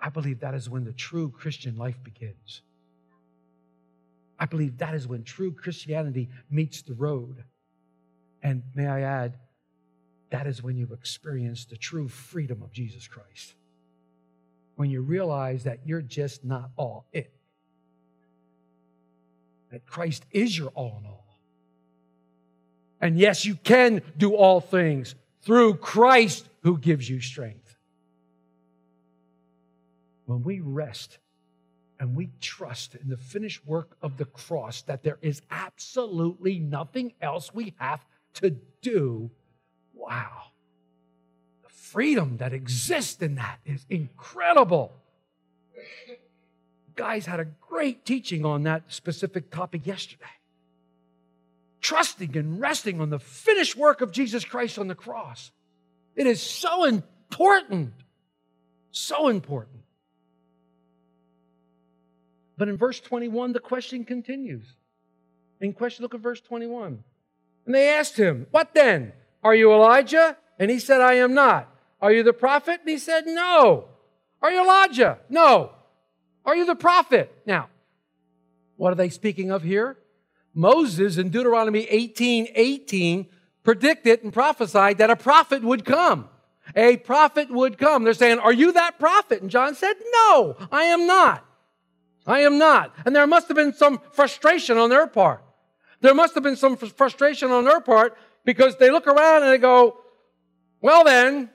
I 0.02 0.10
believe 0.10 0.40
that 0.40 0.56
is 0.56 0.68
when 0.68 0.84
the 0.84 0.94
true 0.94 1.30
Christian 1.30 1.78
life 1.78 2.04
begins. 2.04 2.64
I 4.40 4.48
believe 4.48 4.80
that 4.80 4.96
is 4.96 5.08
when 5.08 5.24
true 5.24 5.52
Christianity 5.52 6.30
meets 6.50 6.82
the 6.82 6.96
road. 6.96 7.44
And 8.42 8.64
may 8.74 8.88
I 8.88 9.02
add, 9.02 9.38
that 10.32 10.48
is 10.48 10.64
when 10.64 10.76
you've 10.76 10.92
experienced 10.92 11.70
the 11.70 11.78
true 11.78 12.08
freedom 12.08 12.64
of 12.64 12.72
Jesus 12.72 13.08
Christ. 13.08 13.54
When 14.76 14.90
you 14.90 15.02
realize 15.02 15.66
that 15.66 15.82
you're 15.86 16.02
just 16.02 16.44
not 16.44 16.72
all 16.78 17.06
it, 17.14 17.32
that 19.74 19.88
Christ 19.88 20.24
is 20.30 20.56
your 20.56 20.70
all 20.70 21.00
in 21.00 21.08
all. 21.08 21.26
And 23.02 23.18
yes, 23.18 23.44
you 23.44 23.56
can 23.56 24.04
do 24.18 24.36
all 24.36 24.62
things 24.62 25.16
through 25.42 25.76
Christ 25.78 26.48
who 26.62 26.78
gives 26.78 27.10
you 27.10 27.20
strength. 27.20 27.76
When 30.26 30.44
we 30.44 30.60
rest 30.60 31.18
and 32.00 32.16
we 32.16 32.30
trust 32.40 32.94
in 32.94 33.10
the 33.10 33.18
finished 33.18 33.66
work 33.66 33.98
of 34.04 34.18
the 34.18 34.26
cross, 34.26 34.84
that 34.84 35.02
there 35.02 35.18
is 35.24 35.42
absolutely 35.50 36.60
nothing 36.60 37.14
else 37.20 37.52
we 37.52 37.74
have 37.78 38.06
to 38.36 38.52
do, 38.82 39.32
wow. 39.96 40.44
The 41.64 41.70
freedom 41.70 42.38
that 42.38 42.54
exists 42.54 43.24
in 43.24 43.36
that 43.36 43.60
is 43.66 43.88
incredible. 43.90 44.94
Guys 46.96 47.26
had 47.26 47.40
a 47.40 47.46
great 47.46 48.06
teaching 48.06 48.46
on 48.46 48.64
that 48.64 48.84
specific 48.88 49.50
topic 49.52 49.86
yesterday. 49.88 50.26
Trusting 51.82 52.38
and 52.38 52.60
resting 52.60 53.02
on 53.02 53.10
the 53.10 53.20
finished 53.20 53.76
work 53.76 54.02
of 54.02 54.12
Jesus 54.12 54.46
Christ 54.46 54.80
on 54.80 54.88
the 54.88 54.96
cross. 54.96 55.52
It 56.16 56.28
is 56.28 56.42
so 56.42 56.86
important. 56.86 57.94
So 58.92 59.28
important. 59.28 59.82
But 62.58 62.70
in 62.70 62.78
verse 62.78 63.00
21, 63.00 63.54
the 63.54 63.60
question 63.60 64.06
continues. 64.06 64.66
In 65.60 65.74
question, 65.74 66.04
look 66.04 66.14
at 66.14 66.20
verse 66.20 66.42
21. 66.42 67.04
And 67.66 67.76
they 67.76 67.90
asked 67.90 68.18
him, 68.18 68.48
What 68.52 68.74
then? 68.74 69.14
Are 69.44 69.56
you 69.56 69.74
Elijah? 69.74 70.38
And 70.60 70.70
he 70.70 70.80
said, 70.80 71.02
I 71.02 71.16
am 71.16 71.34
not. 71.34 71.70
Are 72.02 72.12
you 72.12 72.24
the 72.24 72.34
prophet? 72.34 72.82
And 72.82 72.90
he 72.90 72.98
said, 72.98 73.26
No. 73.26 73.86
Are 74.42 74.52
you 74.52 74.64
Elijah? 74.64 75.20
No. 75.30 75.72
Are 76.46 76.56
you 76.56 76.66
the 76.66 76.76
prophet? 76.76 77.34
Now, 77.46 77.70
what 78.76 78.92
are 78.92 78.96
they 78.96 79.10
speaking 79.10 79.52
of 79.52 79.64
here? 79.64 79.98
Moses 80.54 81.18
in 81.18 81.30
Deuteronomy 81.30 81.88
18 81.90 82.50
18 82.54 83.28
predicted 83.64 84.24
and 84.24 84.34
prophesied 84.34 84.98
that 84.98 85.10
a 85.10 85.16
prophet 85.16 85.64
would 85.64 85.86
come. 85.86 86.30
A 86.76 86.98
prophet 86.98 87.50
would 87.50 87.78
come. 87.78 88.04
They're 88.04 88.14
saying, 88.14 88.40
Are 88.40 88.54
you 88.54 88.74
that 88.74 89.00
prophet? 89.00 89.42
And 89.42 89.50
John 89.50 89.76
said, 89.76 89.94
No, 90.14 90.56
I 90.72 90.86
am 90.86 91.08
not. 91.08 91.46
I 92.26 92.42
am 92.42 92.58
not. 92.58 92.94
And 93.06 93.16
there 93.16 93.28
must 93.28 93.48
have 93.48 93.58
been 93.58 93.74
some 93.74 94.00
frustration 94.12 94.78
on 94.78 94.90
their 94.90 95.08
part. 95.08 95.44
There 96.02 96.14
must 96.14 96.36
have 96.36 96.44
been 96.44 96.56
some 96.56 96.78
frustration 96.78 97.52
on 97.52 97.66
their 97.66 97.82
part 97.82 98.18
because 98.46 98.78
they 98.78 98.92
look 98.92 99.08
around 99.08 99.44
and 99.44 99.52
they 99.52 99.58
go, 99.58 99.98
Well, 100.82 101.04
then, 101.04 101.50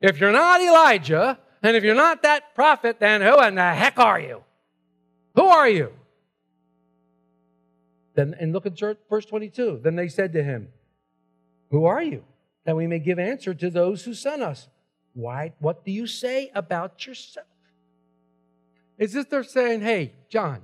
if 0.00 0.20
you're 0.20 0.32
not 0.32 0.60
Elijah, 0.60 1.38
and 1.64 1.78
if 1.78 1.82
you're 1.82 1.94
not 1.94 2.22
that 2.24 2.54
prophet, 2.54 3.00
then 3.00 3.22
who 3.22 3.40
in 3.42 3.54
the 3.54 3.72
heck 3.72 3.98
are 3.98 4.20
you? 4.20 4.44
Who 5.34 5.44
are 5.44 5.68
you? 5.68 5.92
Then, 8.14 8.34
and 8.38 8.52
look 8.52 8.66
at 8.66 8.78
verse 9.08 9.24
22. 9.24 9.80
Then 9.82 9.96
they 9.96 10.08
said 10.08 10.34
to 10.34 10.44
him, 10.44 10.68
Who 11.70 11.86
are 11.86 12.02
you? 12.02 12.22
That 12.66 12.76
we 12.76 12.86
may 12.86 12.98
give 12.98 13.18
answer 13.18 13.54
to 13.54 13.70
those 13.70 14.04
who 14.04 14.12
sent 14.12 14.42
us. 14.42 14.68
Why, 15.14 15.54
what 15.58 15.86
do 15.86 15.90
you 15.90 16.06
say 16.06 16.50
about 16.54 17.06
yourself? 17.06 17.46
It's 18.98 19.14
just 19.14 19.30
they're 19.30 19.42
saying, 19.42 19.80
Hey, 19.80 20.12
John, 20.28 20.60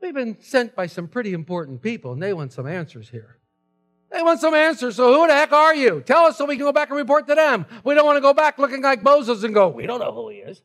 we've 0.00 0.14
been 0.14 0.36
sent 0.40 0.76
by 0.76 0.86
some 0.86 1.08
pretty 1.08 1.32
important 1.32 1.82
people 1.82 2.12
and 2.12 2.22
they 2.22 2.32
want 2.32 2.52
some 2.52 2.68
answers 2.68 3.10
here. 3.10 3.37
They 4.10 4.22
want 4.22 4.40
some 4.40 4.54
answers. 4.54 4.96
So 4.96 5.12
who 5.12 5.26
the 5.26 5.34
heck 5.34 5.52
are 5.52 5.74
you? 5.74 6.00
Tell 6.00 6.24
us 6.24 6.38
so 6.38 6.46
we 6.46 6.56
can 6.56 6.64
go 6.64 6.72
back 6.72 6.88
and 6.88 6.96
report 6.96 7.26
to 7.28 7.34
them. 7.34 7.66
We 7.84 7.94
don't 7.94 8.06
want 8.06 8.16
to 8.16 8.22
go 8.22 8.32
back 8.32 8.58
looking 8.58 8.82
like 8.82 9.02
Moses 9.02 9.42
and 9.42 9.52
go, 9.52 9.68
we 9.68 9.86
don't 9.86 10.00
know 10.00 10.12
who 10.12 10.30
he 10.30 10.36
is. 10.36 10.62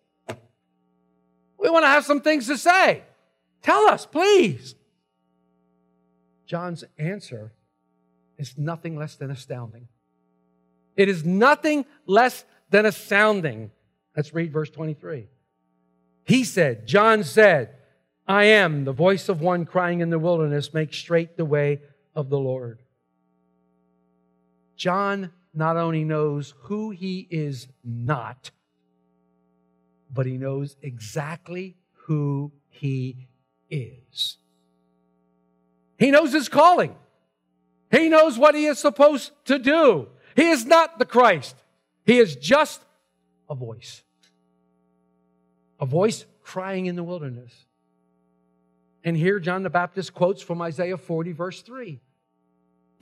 We 1.57 1.69
want 1.69 1.83
to 1.83 1.87
have 1.89 2.05
some 2.05 2.21
things 2.21 2.47
to 2.47 2.57
say. 2.57 3.03
Tell 3.61 3.89
us, 3.89 4.05
please. 4.05 4.75
John's 6.45 6.83
answer 6.97 7.53
is 8.37 8.57
nothing 8.57 8.95
less 8.97 9.15
than 9.15 9.31
astounding. 9.31 9.87
It 10.95 11.09
is 11.09 11.25
nothing 11.25 11.85
less 12.05 12.45
than 12.69 12.85
astounding. 12.85 13.71
Let's 14.15 14.33
read 14.33 14.51
verse 14.51 14.69
23. 14.69 15.27
He 16.25 16.43
said, 16.43 16.87
John 16.87 17.23
said, 17.23 17.75
I 18.27 18.45
am 18.45 18.85
the 18.85 18.93
voice 18.93 19.27
of 19.27 19.41
one 19.41 19.65
crying 19.65 19.99
in 20.01 20.09
the 20.09 20.19
wilderness, 20.19 20.73
make 20.73 20.93
straight 20.93 21.35
the 21.35 21.45
way 21.45 21.81
of 22.15 22.29
the 22.29 22.39
Lord. 22.39 22.82
John 24.75 25.31
not 25.53 25.77
only 25.77 26.03
knows 26.03 26.53
who 26.61 26.91
he 26.91 27.27
is 27.29 27.67
not, 27.83 28.51
but 30.11 30.25
he 30.25 30.37
knows 30.37 30.75
exactly 30.81 31.75
who 32.05 32.51
he 32.69 33.27
is. 33.69 34.37
He 35.97 36.11
knows 36.11 36.33
his 36.33 36.49
calling. 36.49 36.95
He 37.91 38.09
knows 38.09 38.37
what 38.37 38.55
he 38.55 38.65
is 38.65 38.79
supposed 38.79 39.31
to 39.45 39.59
do. 39.59 40.09
He 40.35 40.49
is 40.49 40.65
not 40.65 40.99
the 40.99 41.05
Christ. 41.05 41.55
He 42.05 42.17
is 42.17 42.35
just 42.35 42.81
a 43.49 43.55
voice. 43.55 44.03
A 45.79 45.85
voice 45.85 46.25
crying 46.41 46.87
in 46.87 46.95
the 46.95 47.03
wilderness. 47.03 47.53
And 49.03 49.15
here 49.15 49.39
John 49.39 49.63
the 49.63 49.69
Baptist 49.69 50.13
quotes 50.13 50.41
from 50.41 50.61
Isaiah 50.61 50.97
40, 50.97 51.33
verse 51.33 51.61
3. 51.61 51.99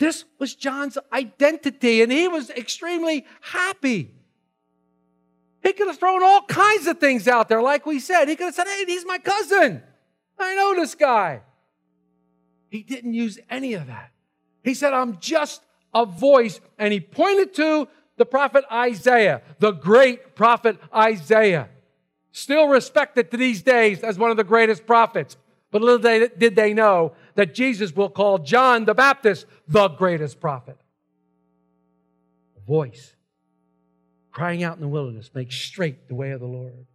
This 0.02 0.26
was 0.40 0.56
John's 0.56 0.98
identity, 1.14 2.02
and 2.02 2.12
he 2.12 2.28
was 2.28 2.50
extremely 2.50 3.24
happy. 3.40 4.12
He 5.62 5.74
could 5.74 5.86
have 5.86 6.00
thrown 6.00 6.24
all 6.24 6.42
kinds 6.42 6.88
of 6.88 7.00
things 7.00 7.28
out 7.28 7.48
there, 7.48 7.62
like 7.62 7.86
we 7.86 8.00
said. 8.00 8.28
He 8.28 8.36
could 8.36 8.46
have 8.46 8.56
said, 8.56 8.66
Hey, 8.66 8.86
he's 8.88 9.06
my 9.06 9.20
cousin. 9.20 9.84
I 10.40 10.56
know 10.56 10.74
this 10.74 10.96
guy. 10.96 11.42
He 12.72 12.82
didn't 12.82 13.14
use 13.14 13.38
any 13.48 13.76
of 13.76 13.86
that. 13.86 14.10
He 14.64 14.74
said, 14.74 14.92
I'm 14.92 15.20
just 15.20 15.62
a 15.94 16.08
voice. 16.08 16.60
And 16.80 16.92
he 16.92 17.00
pointed 17.00 17.54
to 17.58 17.88
the 18.18 18.26
prophet 18.26 18.66
Isaiah, 18.72 19.44
the 19.60 19.70
great 19.70 20.36
prophet 20.36 20.80
Isaiah, 20.96 21.70
still 22.32 22.68
respected 22.70 23.30
to 23.30 23.38
these 23.38 23.62
days 23.62 24.02
as 24.02 24.18
one 24.18 24.32
of 24.32 24.38
the 24.38 24.44
greatest 24.44 24.88
prophets. 24.88 25.38
But 25.72 25.82
little 25.82 26.30
did 26.38 26.56
they 26.56 26.74
know 26.74 27.14
that 27.36 27.54
Jesus 27.56 27.96
will 27.96 28.10
call 28.10 28.40
John 28.40 28.86
the 28.86 28.94
Baptist 28.94 29.46
the 29.68 29.88
greatest 29.88 30.40
prophet. 30.40 30.78
A 32.58 32.60
voice 32.60 33.16
crying 34.32 34.64
out 34.64 34.76
in 34.76 34.82
the 34.82 34.88
wilderness, 34.88 35.30
make 35.34 35.52
straight 35.52 36.08
the 36.08 36.16
way 36.16 36.32
of 36.32 36.40
the 36.40 36.46
Lord. 36.46 36.86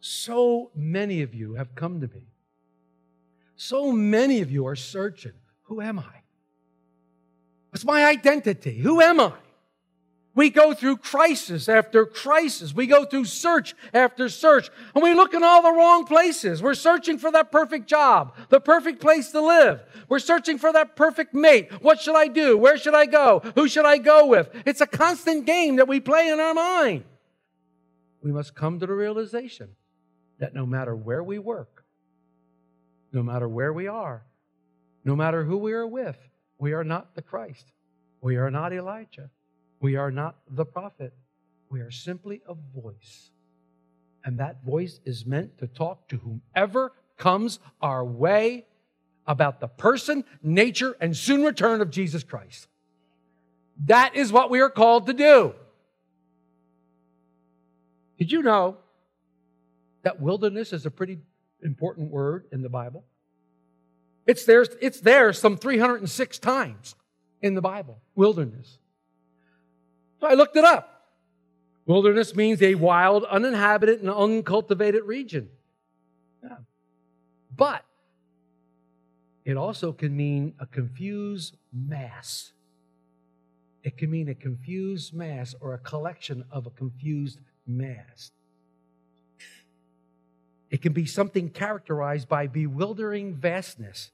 So 0.00 0.70
many 0.74 1.22
of 1.22 1.34
you 1.34 1.54
have 1.54 1.74
come 1.74 2.00
to 2.00 2.06
me. 2.06 2.22
So 3.56 3.92
many 3.92 4.40
of 4.40 4.50
you 4.50 4.66
are 4.66 4.76
searching 4.76 5.32
who 5.62 5.80
am 5.82 5.98
I? 5.98 6.22
What's 7.70 7.84
my 7.84 8.06
identity? 8.06 8.78
Who 8.78 9.02
am 9.02 9.20
I? 9.20 9.32
We 10.38 10.50
go 10.50 10.72
through 10.72 10.98
crisis 10.98 11.68
after 11.68 12.06
crisis. 12.06 12.72
We 12.72 12.86
go 12.86 13.04
through 13.04 13.24
search 13.24 13.74
after 13.92 14.28
search. 14.28 14.70
And 14.94 15.02
we 15.02 15.12
look 15.12 15.34
in 15.34 15.42
all 15.42 15.62
the 15.62 15.72
wrong 15.72 16.04
places. 16.04 16.62
We're 16.62 16.74
searching 16.74 17.18
for 17.18 17.32
that 17.32 17.50
perfect 17.50 17.88
job, 17.88 18.36
the 18.48 18.60
perfect 18.60 19.00
place 19.00 19.32
to 19.32 19.40
live. 19.40 19.80
We're 20.08 20.20
searching 20.20 20.58
for 20.58 20.72
that 20.72 20.94
perfect 20.94 21.34
mate. 21.34 21.72
What 21.82 22.00
should 22.00 22.14
I 22.14 22.28
do? 22.28 22.56
Where 22.56 22.78
should 22.78 22.94
I 22.94 23.06
go? 23.06 23.40
Who 23.56 23.66
should 23.66 23.84
I 23.84 23.98
go 23.98 24.26
with? 24.26 24.48
It's 24.64 24.80
a 24.80 24.86
constant 24.86 25.44
game 25.44 25.74
that 25.74 25.88
we 25.88 25.98
play 25.98 26.28
in 26.28 26.38
our 26.38 26.54
mind. 26.54 27.02
We 28.22 28.30
must 28.30 28.54
come 28.54 28.78
to 28.78 28.86
the 28.86 28.94
realization 28.94 29.70
that 30.38 30.54
no 30.54 30.64
matter 30.64 30.94
where 30.94 31.24
we 31.24 31.40
work, 31.40 31.82
no 33.10 33.24
matter 33.24 33.48
where 33.48 33.72
we 33.72 33.88
are, 33.88 34.22
no 35.04 35.16
matter 35.16 35.42
who 35.42 35.58
we 35.58 35.72
are 35.72 35.88
with, 35.88 36.16
we 36.60 36.74
are 36.74 36.84
not 36.84 37.16
the 37.16 37.22
Christ. 37.22 37.72
We 38.20 38.36
are 38.36 38.52
not 38.52 38.72
Elijah. 38.72 39.30
We 39.80 39.96
are 39.96 40.10
not 40.10 40.36
the 40.50 40.64
prophet. 40.64 41.12
We 41.70 41.80
are 41.80 41.90
simply 41.90 42.42
a 42.48 42.54
voice. 42.54 43.30
And 44.24 44.38
that 44.38 44.64
voice 44.64 45.00
is 45.04 45.24
meant 45.24 45.58
to 45.58 45.66
talk 45.66 46.08
to 46.08 46.16
whomever 46.16 46.92
comes 47.16 47.58
our 47.80 48.04
way 48.04 48.66
about 49.26 49.60
the 49.60 49.68
person, 49.68 50.24
nature, 50.42 50.96
and 51.00 51.16
soon 51.16 51.44
return 51.44 51.80
of 51.80 51.90
Jesus 51.90 52.24
Christ. 52.24 52.66
That 53.84 54.16
is 54.16 54.32
what 54.32 54.50
we 54.50 54.60
are 54.60 54.70
called 54.70 55.06
to 55.06 55.12
do. 55.12 55.54
Did 58.18 58.32
you 58.32 58.42
know 58.42 58.78
that 60.02 60.20
wilderness 60.20 60.72
is 60.72 60.86
a 60.86 60.90
pretty 60.90 61.18
important 61.62 62.10
word 62.10 62.46
in 62.50 62.62
the 62.62 62.68
Bible? 62.68 63.04
It's 64.26 64.44
there, 64.44 64.66
it's 64.80 65.00
there 65.00 65.32
some 65.32 65.56
306 65.56 66.38
times 66.38 66.96
in 67.40 67.54
the 67.54 67.60
Bible, 67.60 68.00
wilderness. 68.14 68.78
So 70.20 70.26
I 70.26 70.34
looked 70.34 70.56
it 70.56 70.64
up. 70.64 70.98
Wilderness 71.86 72.34
means 72.34 72.60
a 72.60 72.74
wild, 72.74 73.24
uninhabited, 73.24 74.00
and 74.00 74.10
uncultivated 74.10 75.04
region. 75.04 75.48
Yeah. 76.42 76.56
But 77.56 77.84
it 79.44 79.56
also 79.56 79.92
can 79.92 80.14
mean 80.14 80.54
a 80.60 80.66
confused 80.66 81.56
mass. 81.72 82.52
It 83.82 83.96
can 83.96 84.10
mean 84.10 84.28
a 84.28 84.34
confused 84.34 85.14
mass 85.14 85.54
or 85.60 85.72
a 85.72 85.78
collection 85.78 86.44
of 86.50 86.66
a 86.66 86.70
confused 86.70 87.38
mass. 87.66 88.32
It 90.70 90.82
can 90.82 90.92
be 90.92 91.06
something 91.06 91.48
characterized 91.48 92.28
by 92.28 92.46
bewildering 92.46 93.34
vastness, 93.34 94.10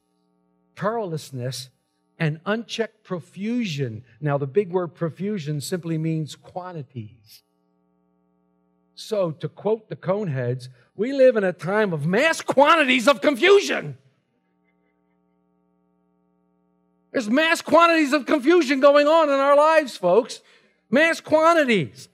perilousness, 0.76 1.70
and 2.18 2.40
unchecked 2.46 3.04
profusion. 3.04 4.04
Now, 4.20 4.38
the 4.38 4.46
big 4.46 4.70
word 4.70 4.94
profusion 4.94 5.60
simply 5.60 5.98
means 5.98 6.36
quantities. 6.36 7.42
So, 8.94 9.32
to 9.32 9.48
quote 9.48 9.88
the 9.88 9.96
Coneheads, 9.96 10.68
we 10.96 11.12
live 11.12 11.36
in 11.36 11.44
a 11.44 11.52
time 11.52 11.92
of 11.92 12.06
mass 12.06 12.40
quantities 12.40 13.08
of 13.08 13.20
confusion. 13.20 13.98
There's 17.10 17.28
mass 17.28 17.60
quantities 17.60 18.12
of 18.12 18.26
confusion 18.26 18.80
going 18.80 19.06
on 19.06 19.28
in 19.28 19.34
our 19.34 19.56
lives, 19.56 19.96
folks. 19.96 20.40
Mass 20.90 21.20
quantities. 21.20 22.08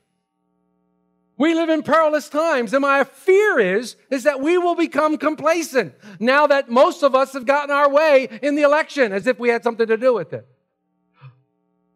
We 1.40 1.54
live 1.54 1.70
in 1.70 1.82
perilous 1.82 2.28
times, 2.28 2.75
and 2.75 2.82
my 2.82 3.02
fear 3.02 3.59
is, 3.59 3.97
is 4.11 4.25
that 4.25 4.42
we 4.42 4.59
will 4.59 4.75
become 4.75 5.16
complacent 5.16 5.94
now 6.18 6.47
that 6.49 6.68
most 6.68 7.02
of 7.02 7.14
us 7.14 7.32
have 7.32 7.47
gotten 7.47 7.75
our 7.75 7.88
way 7.88 8.28
in 8.42 8.56
the 8.56 8.62
election 8.62 9.11
as 9.11 9.26
if 9.26 9.38
we 9.38 9.49
had 9.49 9.64
something 9.64 9.87
to 9.87 9.97
do 9.97 10.12
with 10.12 10.35
it. 10.35 10.47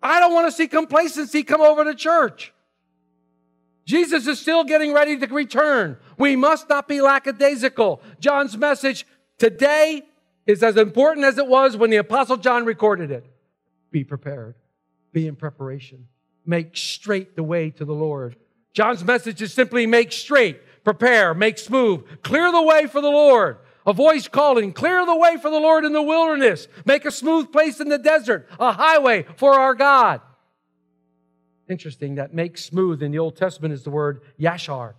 I 0.02 0.18
don't 0.18 0.32
want 0.32 0.46
to 0.46 0.52
see 0.52 0.66
complacency 0.66 1.42
come 1.42 1.60
over 1.60 1.84
to 1.84 1.94
church. 1.94 2.54
Jesus 3.84 4.26
is 4.26 4.40
still 4.40 4.64
getting 4.64 4.94
ready 4.94 5.18
to 5.18 5.26
return. 5.26 5.98
We 6.16 6.36
must 6.36 6.70
not 6.70 6.88
be 6.88 7.02
lackadaisical. 7.02 8.00
John's 8.20 8.56
message 8.56 9.06
today 9.36 10.04
is 10.46 10.62
as 10.62 10.78
important 10.78 11.26
as 11.26 11.36
it 11.36 11.46
was 11.46 11.76
when 11.76 11.90
the 11.90 11.98
Apostle 11.98 12.38
John 12.38 12.64
recorded 12.64 13.10
it. 13.10 13.26
Be 13.90 14.04
prepared, 14.04 14.54
be 15.12 15.26
in 15.26 15.36
preparation, 15.36 16.08
make 16.46 16.78
straight 16.78 17.36
the 17.36 17.42
way 17.42 17.68
to 17.72 17.84
the 17.84 17.94
Lord. 17.94 18.36
John's 18.74 19.04
message 19.04 19.40
is 19.40 19.54
simply 19.54 19.86
make 19.86 20.12
straight, 20.12 20.60
prepare, 20.82 21.32
make 21.32 21.58
smooth, 21.58 22.04
clear 22.22 22.50
the 22.52 22.62
way 22.62 22.86
for 22.86 23.00
the 23.00 23.08
Lord. 23.08 23.58
A 23.86 23.92
voice 23.92 24.28
calling, 24.28 24.72
clear 24.72 25.06
the 25.06 25.16
way 25.16 25.36
for 25.36 25.50
the 25.50 25.60
Lord 25.60 25.84
in 25.84 25.92
the 25.92 26.02
wilderness, 26.02 26.68
make 26.84 27.04
a 27.04 27.10
smooth 27.10 27.52
place 27.52 27.80
in 27.80 27.88
the 27.88 27.98
desert, 27.98 28.48
a 28.58 28.72
highway 28.72 29.26
for 29.36 29.54
our 29.58 29.74
God. 29.74 30.20
Interesting 31.68 32.16
that 32.16 32.34
make 32.34 32.58
smooth 32.58 33.02
in 33.02 33.12
the 33.12 33.18
Old 33.18 33.36
Testament 33.36 33.72
is 33.72 33.84
the 33.84 33.90
word 33.90 34.22
yashar. 34.40 34.94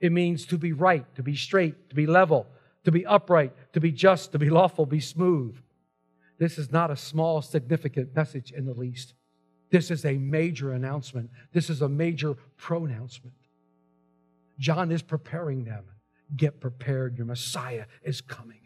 It 0.00 0.12
means 0.12 0.46
to 0.46 0.58
be 0.58 0.72
right, 0.72 1.06
to 1.16 1.22
be 1.22 1.34
straight, 1.34 1.88
to 1.88 1.94
be 1.96 2.06
level, 2.06 2.46
to 2.84 2.92
be 2.92 3.06
upright, 3.06 3.52
to 3.72 3.80
be 3.80 3.90
just, 3.90 4.32
to 4.32 4.38
be 4.38 4.50
lawful, 4.50 4.84
be 4.84 5.00
smooth. 5.00 5.56
This 6.38 6.58
is 6.58 6.70
not 6.70 6.90
a 6.90 6.96
small, 6.96 7.40
significant 7.42 8.14
message 8.14 8.52
in 8.52 8.66
the 8.66 8.74
least. 8.74 9.14
This 9.70 9.90
is 9.90 10.04
a 10.04 10.14
major 10.14 10.72
announcement. 10.72 11.30
This 11.52 11.70
is 11.70 11.82
a 11.82 11.88
major 11.88 12.36
pronouncement. 12.56 13.34
John 14.58 14.90
is 14.90 15.02
preparing 15.02 15.64
them. 15.64 15.84
Get 16.36 16.60
prepared. 16.60 17.16
Your 17.16 17.26
Messiah 17.26 17.84
is 18.02 18.20
coming. 18.20 18.60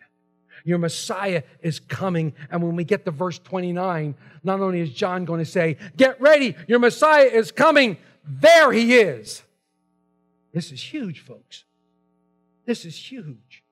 Your 0.65 0.79
Messiah 0.79 1.43
is 1.61 1.81
coming. 1.81 2.35
And 2.51 2.63
when 2.63 2.77
we 2.77 2.85
get 2.85 3.05
to 3.05 3.11
verse 3.11 3.39
29, 3.39 4.15
not 4.45 4.61
only 4.61 4.81
is 4.81 4.91
John 4.91 5.25
going 5.25 5.41
to 5.41 5.51
say, 5.51 5.77
Get 5.97 6.21
ready, 6.21 6.55
your 6.69 6.79
Messiah 6.79 7.25
is 7.25 7.51
coming, 7.51 7.97
there 8.25 8.73
he 8.73 8.97
is. 8.97 9.43
This 10.53 10.71
is 10.71 10.83
huge, 10.83 11.21
folks. 11.21 11.65
This 12.67 12.85
is 12.85 12.97
huge. 12.97 13.63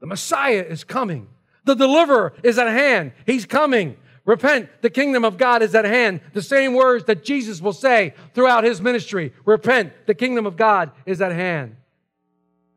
The 0.00 0.06
Messiah 0.06 0.64
is 0.66 0.84
coming. 0.84 1.28
The 1.64 1.74
deliverer 1.74 2.32
is 2.42 2.58
at 2.58 2.68
hand. 2.68 3.12
He's 3.26 3.44
coming. 3.44 3.96
Repent, 4.28 4.68
the 4.82 4.90
kingdom 4.90 5.24
of 5.24 5.38
God 5.38 5.62
is 5.62 5.74
at 5.74 5.86
hand. 5.86 6.20
The 6.34 6.42
same 6.42 6.74
words 6.74 7.06
that 7.06 7.24
Jesus 7.24 7.62
will 7.62 7.72
say 7.72 8.12
throughout 8.34 8.62
his 8.62 8.78
ministry. 8.78 9.32
Repent, 9.46 9.94
the 10.06 10.14
kingdom 10.14 10.44
of 10.44 10.54
God 10.54 10.90
is 11.06 11.22
at 11.22 11.32
hand. 11.32 11.76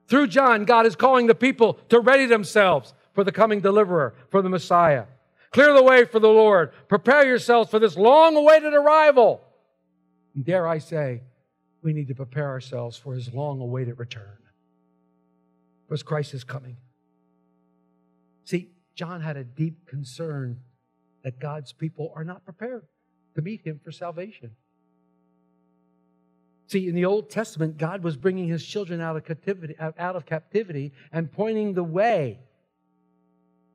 Through 0.07 0.27
John, 0.27 0.63
God 0.63 0.85
is 0.85 0.95
calling 0.95 1.27
the 1.27 1.35
people 1.35 1.73
to 1.89 1.99
ready 1.99 2.25
themselves 2.25 2.93
for 3.11 3.25
the 3.25 3.33
coming 3.33 3.59
deliverer, 3.59 4.15
for 4.29 4.41
the 4.41 4.47
Messiah. 4.47 5.07
Clear 5.51 5.73
the 5.73 5.83
way 5.83 6.05
for 6.05 6.21
the 6.21 6.29
Lord. 6.29 6.71
Prepare 6.87 7.27
yourselves 7.27 7.69
for 7.69 7.79
this 7.79 7.97
long 7.97 8.37
awaited 8.37 8.73
arrival. 8.73 9.41
And 10.33 10.45
dare 10.45 10.65
I 10.65 10.77
say, 10.77 11.21
we 11.83 11.91
need 11.91 12.07
to 12.07 12.15
prepare 12.15 12.47
ourselves 12.47 12.95
for 12.95 13.13
his 13.13 13.33
long 13.33 13.59
awaited 13.59 13.99
return. 13.99 14.37
Because 15.85 16.01
Christ 16.01 16.33
is 16.33 16.45
coming. 16.45 16.77
See, 18.45 18.69
John 18.95 19.19
had 19.19 19.35
a 19.35 19.43
deep 19.43 19.85
concern 19.85 20.61
that 21.23 21.39
God's 21.39 21.73
people 21.73 22.11
are 22.15 22.23
not 22.23 22.43
prepared 22.45 22.85
to 23.35 23.41
meet 23.41 23.61
him 23.65 23.79
for 23.83 23.91
salvation. 23.91 24.51
See, 26.67 26.87
in 26.87 26.95
the 26.95 27.05
Old 27.05 27.29
Testament, 27.29 27.77
God 27.77 28.01
was 28.01 28.15
bringing 28.15 28.47
his 28.47 28.65
children 28.65 29.01
out 29.01 29.17
of 29.17 29.25
captivity, 29.25 29.75
out 29.79 30.15
of 30.15 30.25
captivity 30.25 30.93
and 31.11 31.31
pointing 31.31 31.73
the 31.73 31.83
way. 31.83 32.39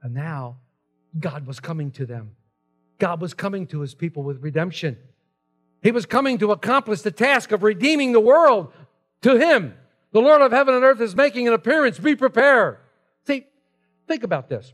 And 0.03 0.15
now 0.15 0.57
God 1.19 1.47
was 1.47 1.61
coming 1.61 1.91
to 1.93 2.07
them. 2.07 2.31
God 2.99 3.21
was 3.21 3.35
coming 3.35 3.67
to 3.69 3.81
his 3.81 3.95
people 3.95 4.23
with 4.23 4.43
redemption. 4.43 4.97
He 5.83 5.91
was 5.91 6.07
coming 6.07 6.39
to 6.39 6.53
accomplish 6.53 7.03
the 7.03 7.11
task 7.11 7.53
of 7.53 7.63
redeeming 7.63 8.13
the 8.13 8.21
world 8.21 8.73
to 9.23 9.39
him. 9.39 9.75
The 10.13 10.21
Lord 10.21 10.41
of 10.41 10.53
heaven 10.53 10.75
and 10.75 10.83
earth 10.83 11.01
is 11.01 11.15
making 11.15 11.47
an 11.47 11.53
appearance. 11.53 11.99
Be 11.99 12.17
prepared. 12.17 12.79
See, 13.27 13.47
think 14.09 14.23
about 14.23 14.49
this. 14.49 14.73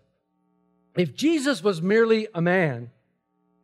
If 0.97 1.15
Jesus 1.15 1.63
was 1.63 1.81
merely 1.81 2.29
a 2.35 2.43
man, 2.43 2.91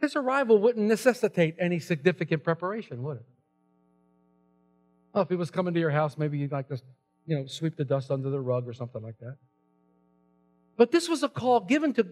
his 0.00 0.16
arrival 0.16 0.58
wouldn't 0.58 0.86
necessitate 0.86 1.56
any 1.58 1.78
significant 1.78 2.42
preparation, 2.44 3.02
would 3.02 3.18
it? 3.18 3.26
Well, 5.12 5.22
if 5.22 5.28
he 5.28 5.36
was 5.36 5.50
coming 5.50 5.74
to 5.74 5.80
your 5.80 5.90
house, 5.90 6.16
maybe 6.16 6.38
you'd 6.38 6.52
like 6.52 6.68
to, 6.68 6.80
you 7.26 7.36
know, 7.36 7.46
sweep 7.46 7.76
the 7.76 7.84
dust 7.84 8.10
under 8.10 8.30
the 8.30 8.40
rug 8.40 8.68
or 8.68 8.72
something 8.72 9.02
like 9.02 9.18
that. 9.20 9.36
But 10.76 10.92
this 10.92 11.08
was 11.08 11.22
a 11.22 11.28
call 11.28 11.60
given 11.60 11.92
to, 11.94 12.06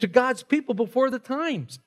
to 0.00 0.06
God's 0.06 0.42
people 0.42 0.74
before 0.74 1.10
the 1.10 1.18
times. 1.18 1.78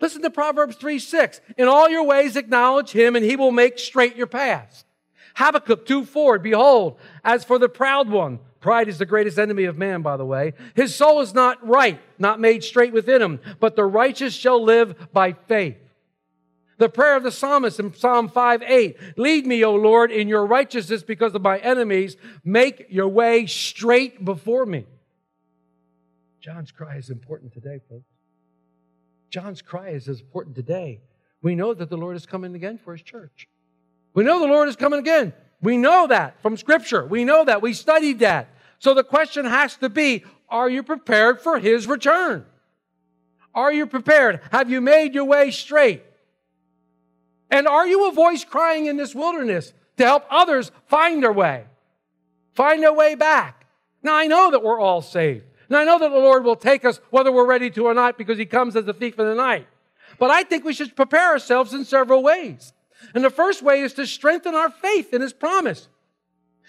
Listen 0.00 0.22
to 0.22 0.30
Proverbs 0.30 0.76
3 0.76 0.98
6. 0.98 1.40
In 1.56 1.66
all 1.66 1.88
your 1.88 2.04
ways 2.04 2.36
acknowledge 2.36 2.90
him, 2.90 3.16
and 3.16 3.24
he 3.24 3.36
will 3.36 3.52
make 3.52 3.78
straight 3.78 4.16
your 4.16 4.26
paths. 4.26 4.84
Habakkuk 5.34 5.86
2 5.86 6.04
4. 6.04 6.38
Behold, 6.38 6.98
as 7.24 7.44
for 7.44 7.58
the 7.58 7.68
proud 7.68 8.08
one, 8.08 8.38
Pride 8.64 8.88
is 8.88 8.96
the 8.96 9.04
greatest 9.04 9.38
enemy 9.38 9.64
of 9.64 9.76
man, 9.76 10.00
by 10.00 10.16
the 10.16 10.24
way. 10.24 10.54
His 10.74 10.94
soul 10.94 11.20
is 11.20 11.34
not 11.34 11.68
right, 11.68 12.00
not 12.18 12.40
made 12.40 12.64
straight 12.64 12.94
within 12.94 13.20
him, 13.20 13.38
but 13.60 13.76
the 13.76 13.84
righteous 13.84 14.32
shall 14.32 14.64
live 14.64 15.12
by 15.12 15.34
faith. 15.34 15.76
The 16.78 16.88
prayer 16.88 17.14
of 17.14 17.24
the 17.24 17.30
psalmist 17.30 17.78
in 17.78 17.92
Psalm 17.92 18.30
5 18.30 18.62
8 18.62 19.18
Lead 19.18 19.46
me, 19.46 19.62
O 19.66 19.74
Lord, 19.74 20.10
in 20.10 20.28
your 20.28 20.46
righteousness 20.46 21.02
because 21.02 21.34
of 21.34 21.42
my 21.42 21.58
enemies. 21.58 22.16
Make 22.42 22.86
your 22.88 23.06
way 23.06 23.44
straight 23.44 24.24
before 24.24 24.64
me. 24.64 24.86
John's 26.40 26.72
cry 26.72 26.96
is 26.96 27.10
important 27.10 27.52
today, 27.52 27.80
folks. 27.90 28.08
John's 29.28 29.60
cry 29.60 29.90
is 29.90 30.08
as 30.08 30.20
important 30.20 30.56
today. 30.56 31.02
We 31.42 31.54
know 31.54 31.74
that 31.74 31.90
the 31.90 31.98
Lord 31.98 32.16
is 32.16 32.24
coming 32.24 32.54
again 32.54 32.78
for 32.82 32.94
his 32.94 33.02
church. 33.02 33.46
We 34.14 34.24
know 34.24 34.40
the 34.40 34.46
Lord 34.46 34.70
is 34.70 34.76
coming 34.76 35.00
again. 35.00 35.34
We 35.60 35.76
know 35.76 36.06
that 36.06 36.40
from 36.40 36.56
Scripture. 36.56 37.06
We 37.06 37.24
know 37.24 37.44
that. 37.44 37.60
We 37.60 37.74
studied 37.74 38.20
that. 38.20 38.48
So 38.84 38.92
the 38.92 39.02
question 39.02 39.46
has 39.46 39.76
to 39.78 39.88
be 39.88 40.24
are 40.50 40.68
you 40.68 40.82
prepared 40.82 41.40
for 41.40 41.58
his 41.58 41.86
return? 41.86 42.44
Are 43.54 43.72
you 43.72 43.86
prepared? 43.86 44.40
Have 44.52 44.70
you 44.70 44.82
made 44.82 45.14
your 45.14 45.24
way 45.24 45.52
straight? 45.52 46.02
And 47.50 47.66
are 47.66 47.86
you 47.86 48.06
a 48.08 48.12
voice 48.12 48.44
crying 48.44 48.84
in 48.84 48.98
this 48.98 49.14
wilderness 49.14 49.72
to 49.96 50.04
help 50.04 50.26
others 50.28 50.70
find 50.86 51.22
their 51.22 51.32
way, 51.32 51.64
find 52.52 52.82
their 52.82 52.92
way 52.92 53.14
back? 53.14 53.66
Now, 54.02 54.16
I 54.16 54.26
know 54.26 54.50
that 54.50 54.62
we're 54.62 54.78
all 54.78 55.00
saved. 55.00 55.46
And 55.68 55.78
I 55.78 55.84
know 55.84 55.98
that 55.98 56.10
the 56.10 56.18
Lord 56.18 56.44
will 56.44 56.54
take 56.54 56.84
us 56.84 57.00
whether 57.08 57.32
we're 57.32 57.46
ready 57.46 57.70
to 57.70 57.86
or 57.86 57.94
not 57.94 58.18
because 58.18 58.36
he 58.36 58.44
comes 58.44 58.76
as 58.76 58.86
a 58.86 58.92
thief 58.92 59.18
in 59.18 59.26
the 59.26 59.34
night. 59.34 59.66
But 60.18 60.30
I 60.30 60.42
think 60.42 60.62
we 60.62 60.74
should 60.74 60.94
prepare 60.94 61.30
ourselves 61.30 61.72
in 61.72 61.86
several 61.86 62.22
ways. 62.22 62.74
And 63.14 63.24
the 63.24 63.30
first 63.30 63.62
way 63.62 63.80
is 63.80 63.94
to 63.94 64.06
strengthen 64.06 64.54
our 64.54 64.70
faith 64.70 65.14
in 65.14 65.22
his 65.22 65.32
promise. 65.32 65.88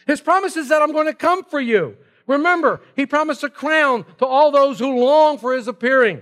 His 0.07 0.21
promise 0.21 0.55
is 0.55 0.69
that 0.69 0.81
I'm 0.81 0.93
going 0.93 1.07
to 1.07 1.13
come 1.13 1.43
for 1.43 1.59
you. 1.59 1.97
Remember, 2.27 2.81
he 2.95 3.05
promised 3.05 3.43
a 3.43 3.49
crown 3.49 4.05
to 4.17 4.25
all 4.25 4.51
those 4.51 4.79
who 4.79 5.03
long 5.03 5.37
for 5.37 5.53
his 5.53 5.67
appearing. 5.67 6.21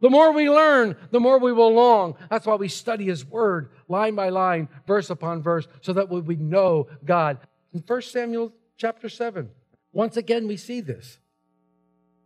The 0.00 0.10
more 0.10 0.32
we 0.32 0.48
learn, 0.48 0.96
the 1.10 1.20
more 1.20 1.38
we 1.38 1.52
will 1.52 1.72
long. 1.72 2.14
That's 2.30 2.46
why 2.46 2.54
we 2.54 2.68
study 2.68 3.06
his 3.06 3.24
word 3.24 3.70
line 3.88 4.14
by 4.14 4.28
line, 4.28 4.68
verse 4.86 5.10
upon 5.10 5.42
verse, 5.42 5.66
so 5.80 5.92
that 5.94 6.08
we 6.08 6.36
know 6.36 6.88
God. 7.04 7.38
In 7.72 7.82
1 7.84 8.02
Samuel 8.02 8.52
chapter 8.76 9.08
7, 9.08 9.50
once 9.92 10.16
again 10.16 10.46
we 10.46 10.56
see 10.56 10.80
this. 10.80 11.18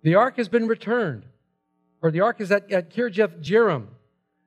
The 0.03 0.16
ark 0.16 0.37
has 0.37 0.49
been 0.49 0.66
returned, 0.66 1.25
or 2.03 2.11
the 2.11 2.21
ark 2.21 2.40
is 2.40 2.51
at, 2.51 2.71
at 2.71 2.90
Kirjath 2.90 3.42
Jearim, 3.42 3.87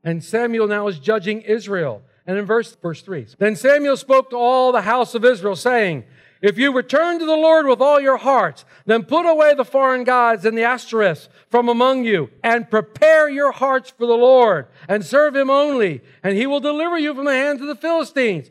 and 0.04 0.24
Samuel 0.24 0.68
now 0.68 0.88
is 0.88 1.00
judging 1.00 1.42
Israel. 1.42 2.02
And 2.28 2.38
in 2.38 2.46
verse, 2.46 2.76
verse 2.76 3.02
3, 3.02 3.28
then 3.38 3.56
Samuel 3.56 3.98
spoke 3.98 4.32
to 4.32 4.36
all 4.36 4.72
the 4.72 4.82
house 4.82 5.16
of 5.16 5.24
Israel, 5.24 5.56
saying, 5.56 6.04
if 6.42 6.58
you 6.58 6.74
return 6.74 7.20
to 7.20 7.26
the 7.26 7.36
Lord 7.36 7.66
with 7.66 7.82
all 7.82 8.00
your 8.00 8.18
hearts, 8.18 8.66
then 8.86 9.04
put 9.04 9.26
away 9.26 9.54
the 9.54 9.66
foreign 9.66 10.04
gods 10.04 10.46
and 10.46 10.58
the 10.58 10.64
Ashtoreths 10.64 11.28
from 11.50 11.70
among 11.70 12.06
you 12.06 12.30
and 12.44 12.70
prepare 12.70 13.30
your 13.30 13.52
hearts 13.52 13.92
for 13.92 14.06
the 14.06 14.14
Lord 14.14 14.68
and 14.88 15.06
serve 15.06 15.36
him 15.36 15.50
only, 15.50 16.02
and 16.24 16.38
he 16.38 16.46
will 16.46 16.60
deliver 16.60 16.98
you 16.98 17.14
from 17.14 17.26
the 17.26 17.34
hands 17.34 17.62
of 17.62 17.68
the 17.68 17.76
Philistines. 17.76 18.50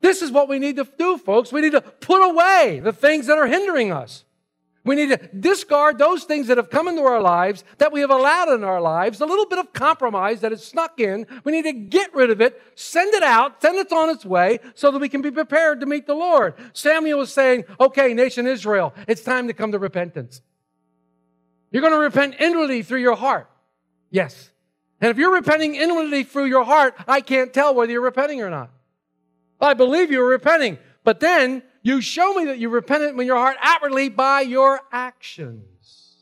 This 0.00 0.20
is 0.20 0.30
what 0.30 0.48
we 0.48 0.58
need 0.58 0.76
to 0.76 0.88
do, 0.98 1.16
folks. 1.16 1.52
We 1.52 1.60
need 1.60 1.72
to 1.72 1.80
put 1.80 2.28
away 2.28 2.80
the 2.82 2.92
things 2.92 3.26
that 3.26 3.38
are 3.38 3.46
hindering 3.46 3.92
us. 3.92 4.24
We 4.84 4.96
need 4.96 5.10
to 5.10 5.28
discard 5.28 5.98
those 5.98 6.24
things 6.24 6.48
that 6.48 6.56
have 6.56 6.68
come 6.68 6.88
into 6.88 7.02
our 7.02 7.20
lives, 7.20 7.62
that 7.78 7.92
we 7.92 8.00
have 8.00 8.10
allowed 8.10 8.48
in 8.48 8.64
our 8.64 8.80
lives, 8.80 9.20
a 9.20 9.26
little 9.26 9.46
bit 9.46 9.60
of 9.60 9.72
compromise 9.72 10.40
that 10.40 10.50
has 10.50 10.64
snuck 10.64 10.98
in. 10.98 11.26
We 11.44 11.52
need 11.52 11.62
to 11.62 11.72
get 11.72 12.12
rid 12.14 12.30
of 12.30 12.40
it, 12.40 12.60
send 12.74 13.14
it 13.14 13.22
out, 13.22 13.62
send 13.62 13.78
it 13.78 13.92
on 13.92 14.10
its 14.10 14.24
way 14.24 14.58
so 14.74 14.90
that 14.90 14.98
we 14.98 15.08
can 15.08 15.22
be 15.22 15.30
prepared 15.30 15.80
to 15.80 15.86
meet 15.86 16.08
the 16.08 16.14
Lord. 16.14 16.54
Samuel 16.72 17.20
was 17.20 17.32
saying, 17.32 17.64
okay, 17.78 18.12
nation 18.12 18.48
Israel, 18.48 18.92
it's 19.06 19.22
time 19.22 19.46
to 19.46 19.54
come 19.54 19.70
to 19.70 19.78
repentance. 19.78 20.42
You're 21.70 21.82
going 21.82 21.94
to 21.94 21.98
repent 21.98 22.36
inwardly 22.40 22.82
through 22.82 23.00
your 23.00 23.16
heart. 23.16 23.48
Yes. 24.10 24.50
And 25.00 25.10
if 25.10 25.16
you're 25.16 25.32
repenting 25.32 25.76
inwardly 25.76 26.24
through 26.24 26.46
your 26.46 26.64
heart, 26.64 26.94
I 27.06 27.20
can't 27.20 27.52
tell 27.52 27.74
whether 27.74 27.92
you're 27.92 28.00
repenting 28.00 28.42
or 28.42 28.50
not. 28.50 28.70
I 29.60 29.74
believe 29.74 30.10
you're 30.10 30.28
repenting. 30.28 30.78
But 31.04 31.20
then 31.20 31.62
you 31.82 32.00
show 32.00 32.34
me 32.34 32.46
that 32.46 32.58
you 32.58 32.68
repented 32.68 33.10
in 33.10 33.26
your 33.26 33.36
heart 33.36 33.56
outwardly 33.60 34.08
by 34.08 34.42
your 34.42 34.80
actions. 34.92 36.16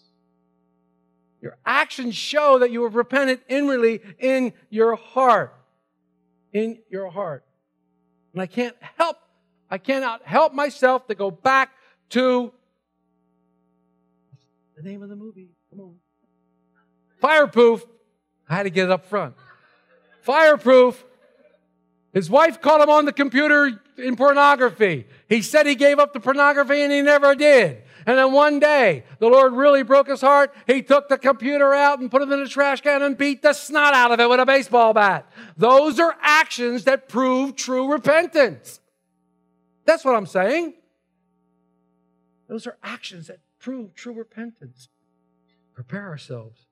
Your 1.40 1.56
actions 1.64 2.14
show 2.14 2.58
that 2.58 2.70
you 2.70 2.82
have 2.84 2.94
repented 2.94 3.40
inwardly 3.48 4.00
in 4.18 4.52
your 4.68 4.96
heart. 4.96 5.54
In 6.52 6.78
your 6.90 7.10
heart. 7.10 7.44
And 8.32 8.42
I 8.42 8.46
can't 8.46 8.76
help, 8.98 9.16
I 9.70 9.78
cannot 9.78 10.26
help 10.26 10.52
myself 10.52 11.06
to 11.08 11.14
go 11.14 11.30
back 11.30 11.72
to 12.10 12.52
the 14.76 14.82
name 14.82 15.02
of 15.02 15.08
the 15.08 15.16
movie. 15.16 15.50
Come 15.70 15.80
on. 15.80 15.94
Fireproof. 17.20 17.84
I 18.48 18.56
had 18.56 18.62
to 18.64 18.70
get 18.70 18.84
it 18.84 18.90
up 18.90 19.06
front. 19.06 19.34
Fireproof. 20.22 21.04
His 22.12 22.28
wife 22.28 22.60
caught 22.60 22.80
him 22.80 22.90
on 22.90 23.04
the 23.04 23.12
computer 23.12 23.80
in 23.96 24.16
pornography. 24.16 25.06
He 25.28 25.42
said 25.42 25.66
he 25.66 25.76
gave 25.76 25.98
up 25.98 26.12
the 26.12 26.20
pornography 26.20 26.82
and 26.82 26.92
he 26.92 27.02
never 27.02 27.34
did. 27.34 27.82
And 28.06 28.18
then 28.18 28.32
one 28.32 28.58
day, 28.58 29.04
the 29.18 29.28
Lord 29.28 29.52
really 29.52 29.82
broke 29.82 30.08
his 30.08 30.20
heart. 30.20 30.52
He 30.66 30.82
took 30.82 31.08
the 31.08 31.18
computer 31.18 31.72
out 31.72 32.00
and 32.00 32.10
put 32.10 32.22
it 32.22 32.32
in 32.32 32.40
a 32.40 32.48
trash 32.48 32.80
can 32.80 33.02
and 33.02 33.16
beat 33.16 33.42
the 33.42 33.52
snot 33.52 33.94
out 33.94 34.10
of 34.10 34.18
it 34.18 34.28
with 34.28 34.40
a 34.40 34.46
baseball 34.46 34.92
bat. 34.92 35.30
Those 35.56 36.00
are 36.00 36.16
actions 36.20 36.84
that 36.84 37.08
prove 37.08 37.54
true 37.54 37.92
repentance. 37.92 38.80
That's 39.84 40.04
what 40.04 40.16
I'm 40.16 40.26
saying. 40.26 40.74
Those 42.48 42.66
are 42.66 42.76
actions 42.82 43.28
that 43.28 43.38
prove 43.60 43.94
true 43.94 44.14
repentance. 44.14 44.88
Prepare 45.74 46.08
ourselves. 46.08 46.66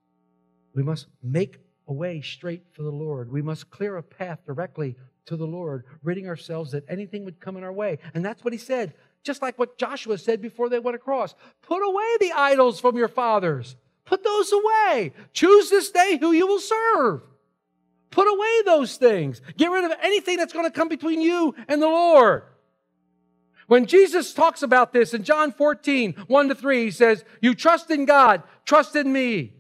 We 0.74 0.82
must 0.82 1.06
make 1.22 1.60
a 1.86 1.92
way 1.92 2.20
straight 2.20 2.64
for 2.72 2.82
the 2.82 2.90
Lord. 2.90 3.30
We 3.30 3.42
must 3.42 3.70
clear 3.70 3.96
a 3.96 4.02
path 4.02 4.40
directly 4.46 4.96
to 5.28 5.36
the 5.36 5.46
Lord, 5.46 5.84
ridding 6.02 6.26
ourselves 6.26 6.72
that 6.72 6.84
anything 6.88 7.24
would 7.24 7.38
come 7.38 7.56
in 7.56 7.64
our 7.64 7.72
way. 7.72 7.98
And 8.14 8.24
that's 8.24 8.42
what 8.42 8.52
he 8.52 8.58
said, 8.58 8.94
just 9.22 9.42
like 9.42 9.58
what 9.58 9.78
Joshua 9.78 10.18
said 10.18 10.42
before 10.42 10.68
they 10.68 10.78
went 10.78 10.96
across. 10.96 11.34
Put 11.62 11.86
away 11.86 12.16
the 12.18 12.32
idols 12.32 12.80
from 12.80 12.96
your 12.96 13.08
fathers. 13.08 13.76
Put 14.04 14.24
those 14.24 14.52
away. 14.52 15.12
Choose 15.34 15.68
this 15.68 15.90
day 15.90 16.16
who 16.18 16.32
you 16.32 16.46
will 16.46 16.60
serve. 16.60 17.22
Put 18.10 18.26
away 18.26 18.62
those 18.64 18.96
things. 18.96 19.42
Get 19.58 19.70
rid 19.70 19.84
of 19.84 19.92
anything 20.02 20.38
that's 20.38 20.54
going 20.54 20.64
to 20.64 20.70
come 20.70 20.88
between 20.88 21.20
you 21.20 21.54
and 21.68 21.80
the 21.80 21.88
Lord. 21.88 22.44
When 23.66 23.84
Jesus 23.84 24.32
talks 24.32 24.62
about 24.62 24.94
this 24.94 25.12
in 25.12 25.24
John 25.24 25.52
14, 25.52 26.14
1 26.26 26.48
to 26.48 26.54
3, 26.54 26.84
he 26.84 26.90
says, 26.90 27.22
You 27.42 27.54
trust 27.54 27.90
in 27.90 28.06
God, 28.06 28.42
trust 28.64 28.96
in 28.96 29.12
me. 29.12 29.52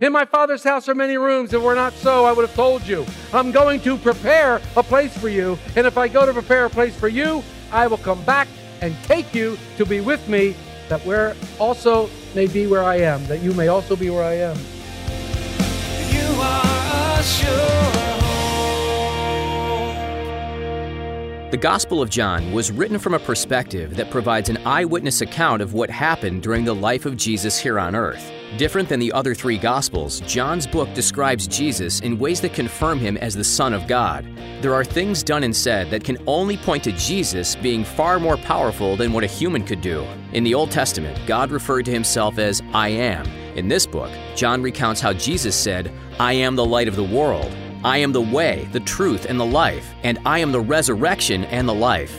In 0.00 0.10
my 0.10 0.24
Father's 0.24 0.64
house 0.64 0.88
are 0.88 0.94
many 0.94 1.18
rooms. 1.18 1.52
If 1.52 1.60
it 1.60 1.64
were 1.64 1.74
not 1.74 1.92
so, 1.92 2.24
I 2.24 2.32
would 2.32 2.46
have 2.46 2.56
told 2.56 2.86
you. 2.86 3.04
I'm 3.32 3.52
going 3.52 3.78
to 3.82 3.98
prepare 3.98 4.60
a 4.74 4.82
place 4.82 5.16
for 5.16 5.28
you. 5.28 5.58
And 5.76 5.86
if 5.86 5.98
I 5.98 6.08
go 6.08 6.24
to 6.24 6.32
prepare 6.32 6.64
a 6.64 6.70
place 6.70 6.96
for 6.96 7.08
you, 7.08 7.44
I 7.70 7.86
will 7.86 7.98
come 7.98 8.24
back 8.24 8.48
and 8.80 8.96
take 9.04 9.34
you 9.34 9.58
to 9.76 9.84
be 9.84 10.00
with 10.00 10.26
me, 10.28 10.56
that 10.88 11.04
where 11.04 11.36
also 11.58 12.08
may 12.34 12.46
be 12.46 12.66
where 12.66 12.82
I 12.82 12.96
am, 12.96 13.24
that 13.26 13.42
you 13.42 13.52
may 13.52 13.68
also 13.68 13.94
be 13.94 14.08
where 14.08 14.24
I 14.24 14.34
am. 14.34 14.56
You 16.10 16.40
are 16.40 17.20
a 17.20 17.22
sure 17.22 17.92
The 21.50 21.58
Gospel 21.58 22.00
of 22.00 22.08
John 22.08 22.50
was 22.52 22.72
written 22.72 22.98
from 22.98 23.12
a 23.12 23.18
perspective 23.18 23.96
that 23.96 24.10
provides 24.10 24.48
an 24.48 24.56
eyewitness 24.64 25.20
account 25.20 25.60
of 25.60 25.74
what 25.74 25.90
happened 25.90 26.42
during 26.42 26.64
the 26.64 26.74
life 26.74 27.04
of 27.04 27.18
Jesus 27.18 27.58
here 27.58 27.78
on 27.78 27.94
earth. 27.94 28.32
Different 28.58 28.86
than 28.90 29.00
the 29.00 29.12
other 29.12 29.34
three 29.34 29.56
Gospels, 29.56 30.20
John's 30.20 30.66
book 30.66 30.92
describes 30.92 31.46
Jesus 31.46 32.00
in 32.00 32.18
ways 32.18 32.38
that 32.42 32.52
confirm 32.52 32.98
him 32.98 33.16
as 33.16 33.34
the 33.34 33.42
Son 33.42 33.72
of 33.72 33.86
God. 33.86 34.26
There 34.60 34.74
are 34.74 34.84
things 34.84 35.22
done 35.22 35.42
and 35.42 35.56
said 35.56 35.90
that 35.90 36.04
can 36.04 36.18
only 36.26 36.58
point 36.58 36.84
to 36.84 36.92
Jesus 36.92 37.56
being 37.56 37.82
far 37.82 38.20
more 38.20 38.36
powerful 38.36 38.94
than 38.94 39.14
what 39.14 39.24
a 39.24 39.26
human 39.28 39.64
could 39.64 39.80
do. 39.80 40.06
In 40.34 40.44
the 40.44 40.52
Old 40.52 40.70
Testament, 40.70 41.18
God 41.26 41.50
referred 41.50 41.86
to 41.86 41.90
himself 41.90 42.38
as 42.38 42.62
I 42.74 42.88
am. 42.88 43.26
In 43.56 43.68
this 43.68 43.86
book, 43.86 44.10
John 44.36 44.60
recounts 44.60 45.00
how 45.00 45.14
Jesus 45.14 45.56
said, 45.56 45.90
I 46.20 46.34
am 46.34 46.54
the 46.54 46.64
light 46.64 46.88
of 46.88 46.96
the 46.96 47.02
world. 47.02 47.50
I 47.84 47.98
am 47.98 48.12
the 48.12 48.20
way, 48.20 48.68
the 48.72 48.80
truth, 48.80 49.24
and 49.24 49.40
the 49.40 49.46
life, 49.46 49.94
and 50.02 50.18
I 50.26 50.40
am 50.40 50.52
the 50.52 50.60
resurrection 50.60 51.44
and 51.44 51.66
the 51.66 51.74
life. 51.74 52.14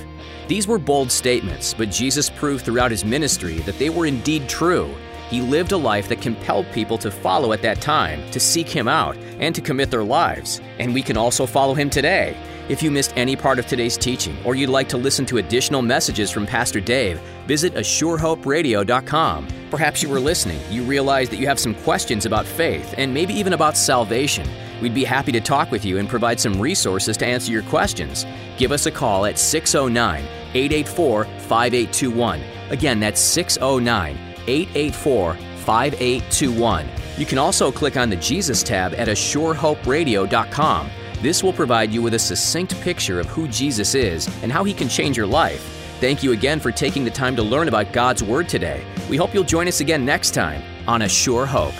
These 0.47 0.67
were 0.67 0.79
bold 0.79 1.11
statements, 1.11 1.75
but 1.75 1.91
Jesus 1.91 2.31
proved 2.31 2.65
throughout 2.65 2.91
his 2.91 3.05
ministry 3.05 3.59
that 3.59 3.77
they 3.77 3.91
were 3.91 4.07
indeed 4.07 4.49
true. 4.49 4.93
He 5.29 5.41
lived 5.41 5.71
a 5.71 5.77
life 5.77 6.09
that 6.09 6.21
compelled 6.21 6.65
people 6.71 6.97
to 6.99 7.09
follow 7.09 7.53
at 7.53 7.61
that 7.61 7.81
time, 7.81 8.29
to 8.31 8.39
seek 8.39 8.69
him 8.69 8.87
out, 8.87 9.17
and 9.39 9.55
to 9.55 9.61
commit 9.61 9.89
their 9.91 10.03
lives. 10.03 10.61
And 10.79 10.93
we 10.93 11.01
can 11.01 11.17
also 11.17 11.45
follow 11.45 11.73
him 11.73 11.89
today. 11.89 12.37
If 12.69 12.81
you 12.81 12.91
missed 12.91 13.13
any 13.17 13.35
part 13.35 13.59
of 13.59 13.67
today's 13.67 13.97
teaching, 13.97 14.37
or 14.45 14.55
you'd 14.55 14.69
like 14.69 14.87
to 14.89 14.97
listen 14.97 15.25
to 15.25 15.37
additional 15.37 15.81
messages 15.81 16.31
from 16.31 16.45
Pastor 16.45 16.79
Dave, 16.79 17.19
visit 17.45 17.73
ASureHopeRadio.com. 17.73 19.47
Perhaps 19.69 20.01
you 20.01 20.07
were 20.07 20.19
listening, 20.19 20.61
you 20.69 20.83
realized 20.83 21.31
that 21.31 21.39
you 21.39 21.47
have 21.47 21.59
some 21.59 21.75
questions 21.75 22.25
about 22.25 22.45
faith, 22.45 22.93
and 22.97 23.13
maybe 23.13 23.33
even 23.33 23.51
about 23.51 23.75
salvation. 23.75 24.47
We'd 24.81 24.93
be 24.93 25.03
happy 25.03 25.33
to 25.33 25.41
talk 25.41 25.71
with 25.71 25.83
you 25.83 25.97
and 25.97 26.07
provide 26.07 26.39
some 26.39 26.61
resources 26.61 27.17
to 27.17 27.25
answer 27.25 27.51
your 27.51 27.63
questions. 27.63 28.25
Give 28.57 28.71
us 28.71 28.85
a 28.85 28.91
call 28.91 29.25
at 29.25 29.37
609 29.37 30.23
884 30.53 31.25
5821. 31.25 32.41
Again, 32.69 32.99
that's 32.99 33.19
609 33.19 34.32
884 34.47 35.35
5821. 35.35 36.87
You 37.17 37.25
can 37.25 37.37
also 37.37 37.71
click 37.71 37.95
on 37.97 38.09
the 38.09 38.15
Jesus 38.17 38.63
tab 38.63 38.93
at 38.95 39.07
ASureHopeRadio.com. 39.07 40.89
This 41.21 41.43
will 41.43 41.53
provide 41.53 41.91
you 41.91 42.01
with 42.01 42.15
a 42.15 42.19
succinct 42.19 42.79
picture 42.81 43.19
of 43.19 43.27
who 43.27 43.47
Jesus 43.47 43.95
is 43.95 44.27
and 44.43 44.51
how 44.51 44.63
he 44.63 44.73
can 44.73 44.89
change 44.89 45.15
your 45.15 45.27
life. 45.27 45.61
Thank 46.01 46.21
you 46.21 46.33
again 46.33 46.59
for 46.59 46.71
taking 46.71 47.05
the 47.05 47.11
time 47.11 47.35
to 47.37 47.43
learn 47.43 47.69
about 47.69 47.93
God's 47.93 48.21
Word 48.21 48.49
today. 48.49 48.83
We 49.09 49.15
hope 49.15 49.33
you'll 49.33 49.43
join 49.45 49.69
us 49.69 49.79
again 49.79 50.03
next 50.03 50.31
time 50.31 50.61
on 50.85 51.03
A 51.03 51.07
Sure 51.07 51.45
Hope. 51.45 51.75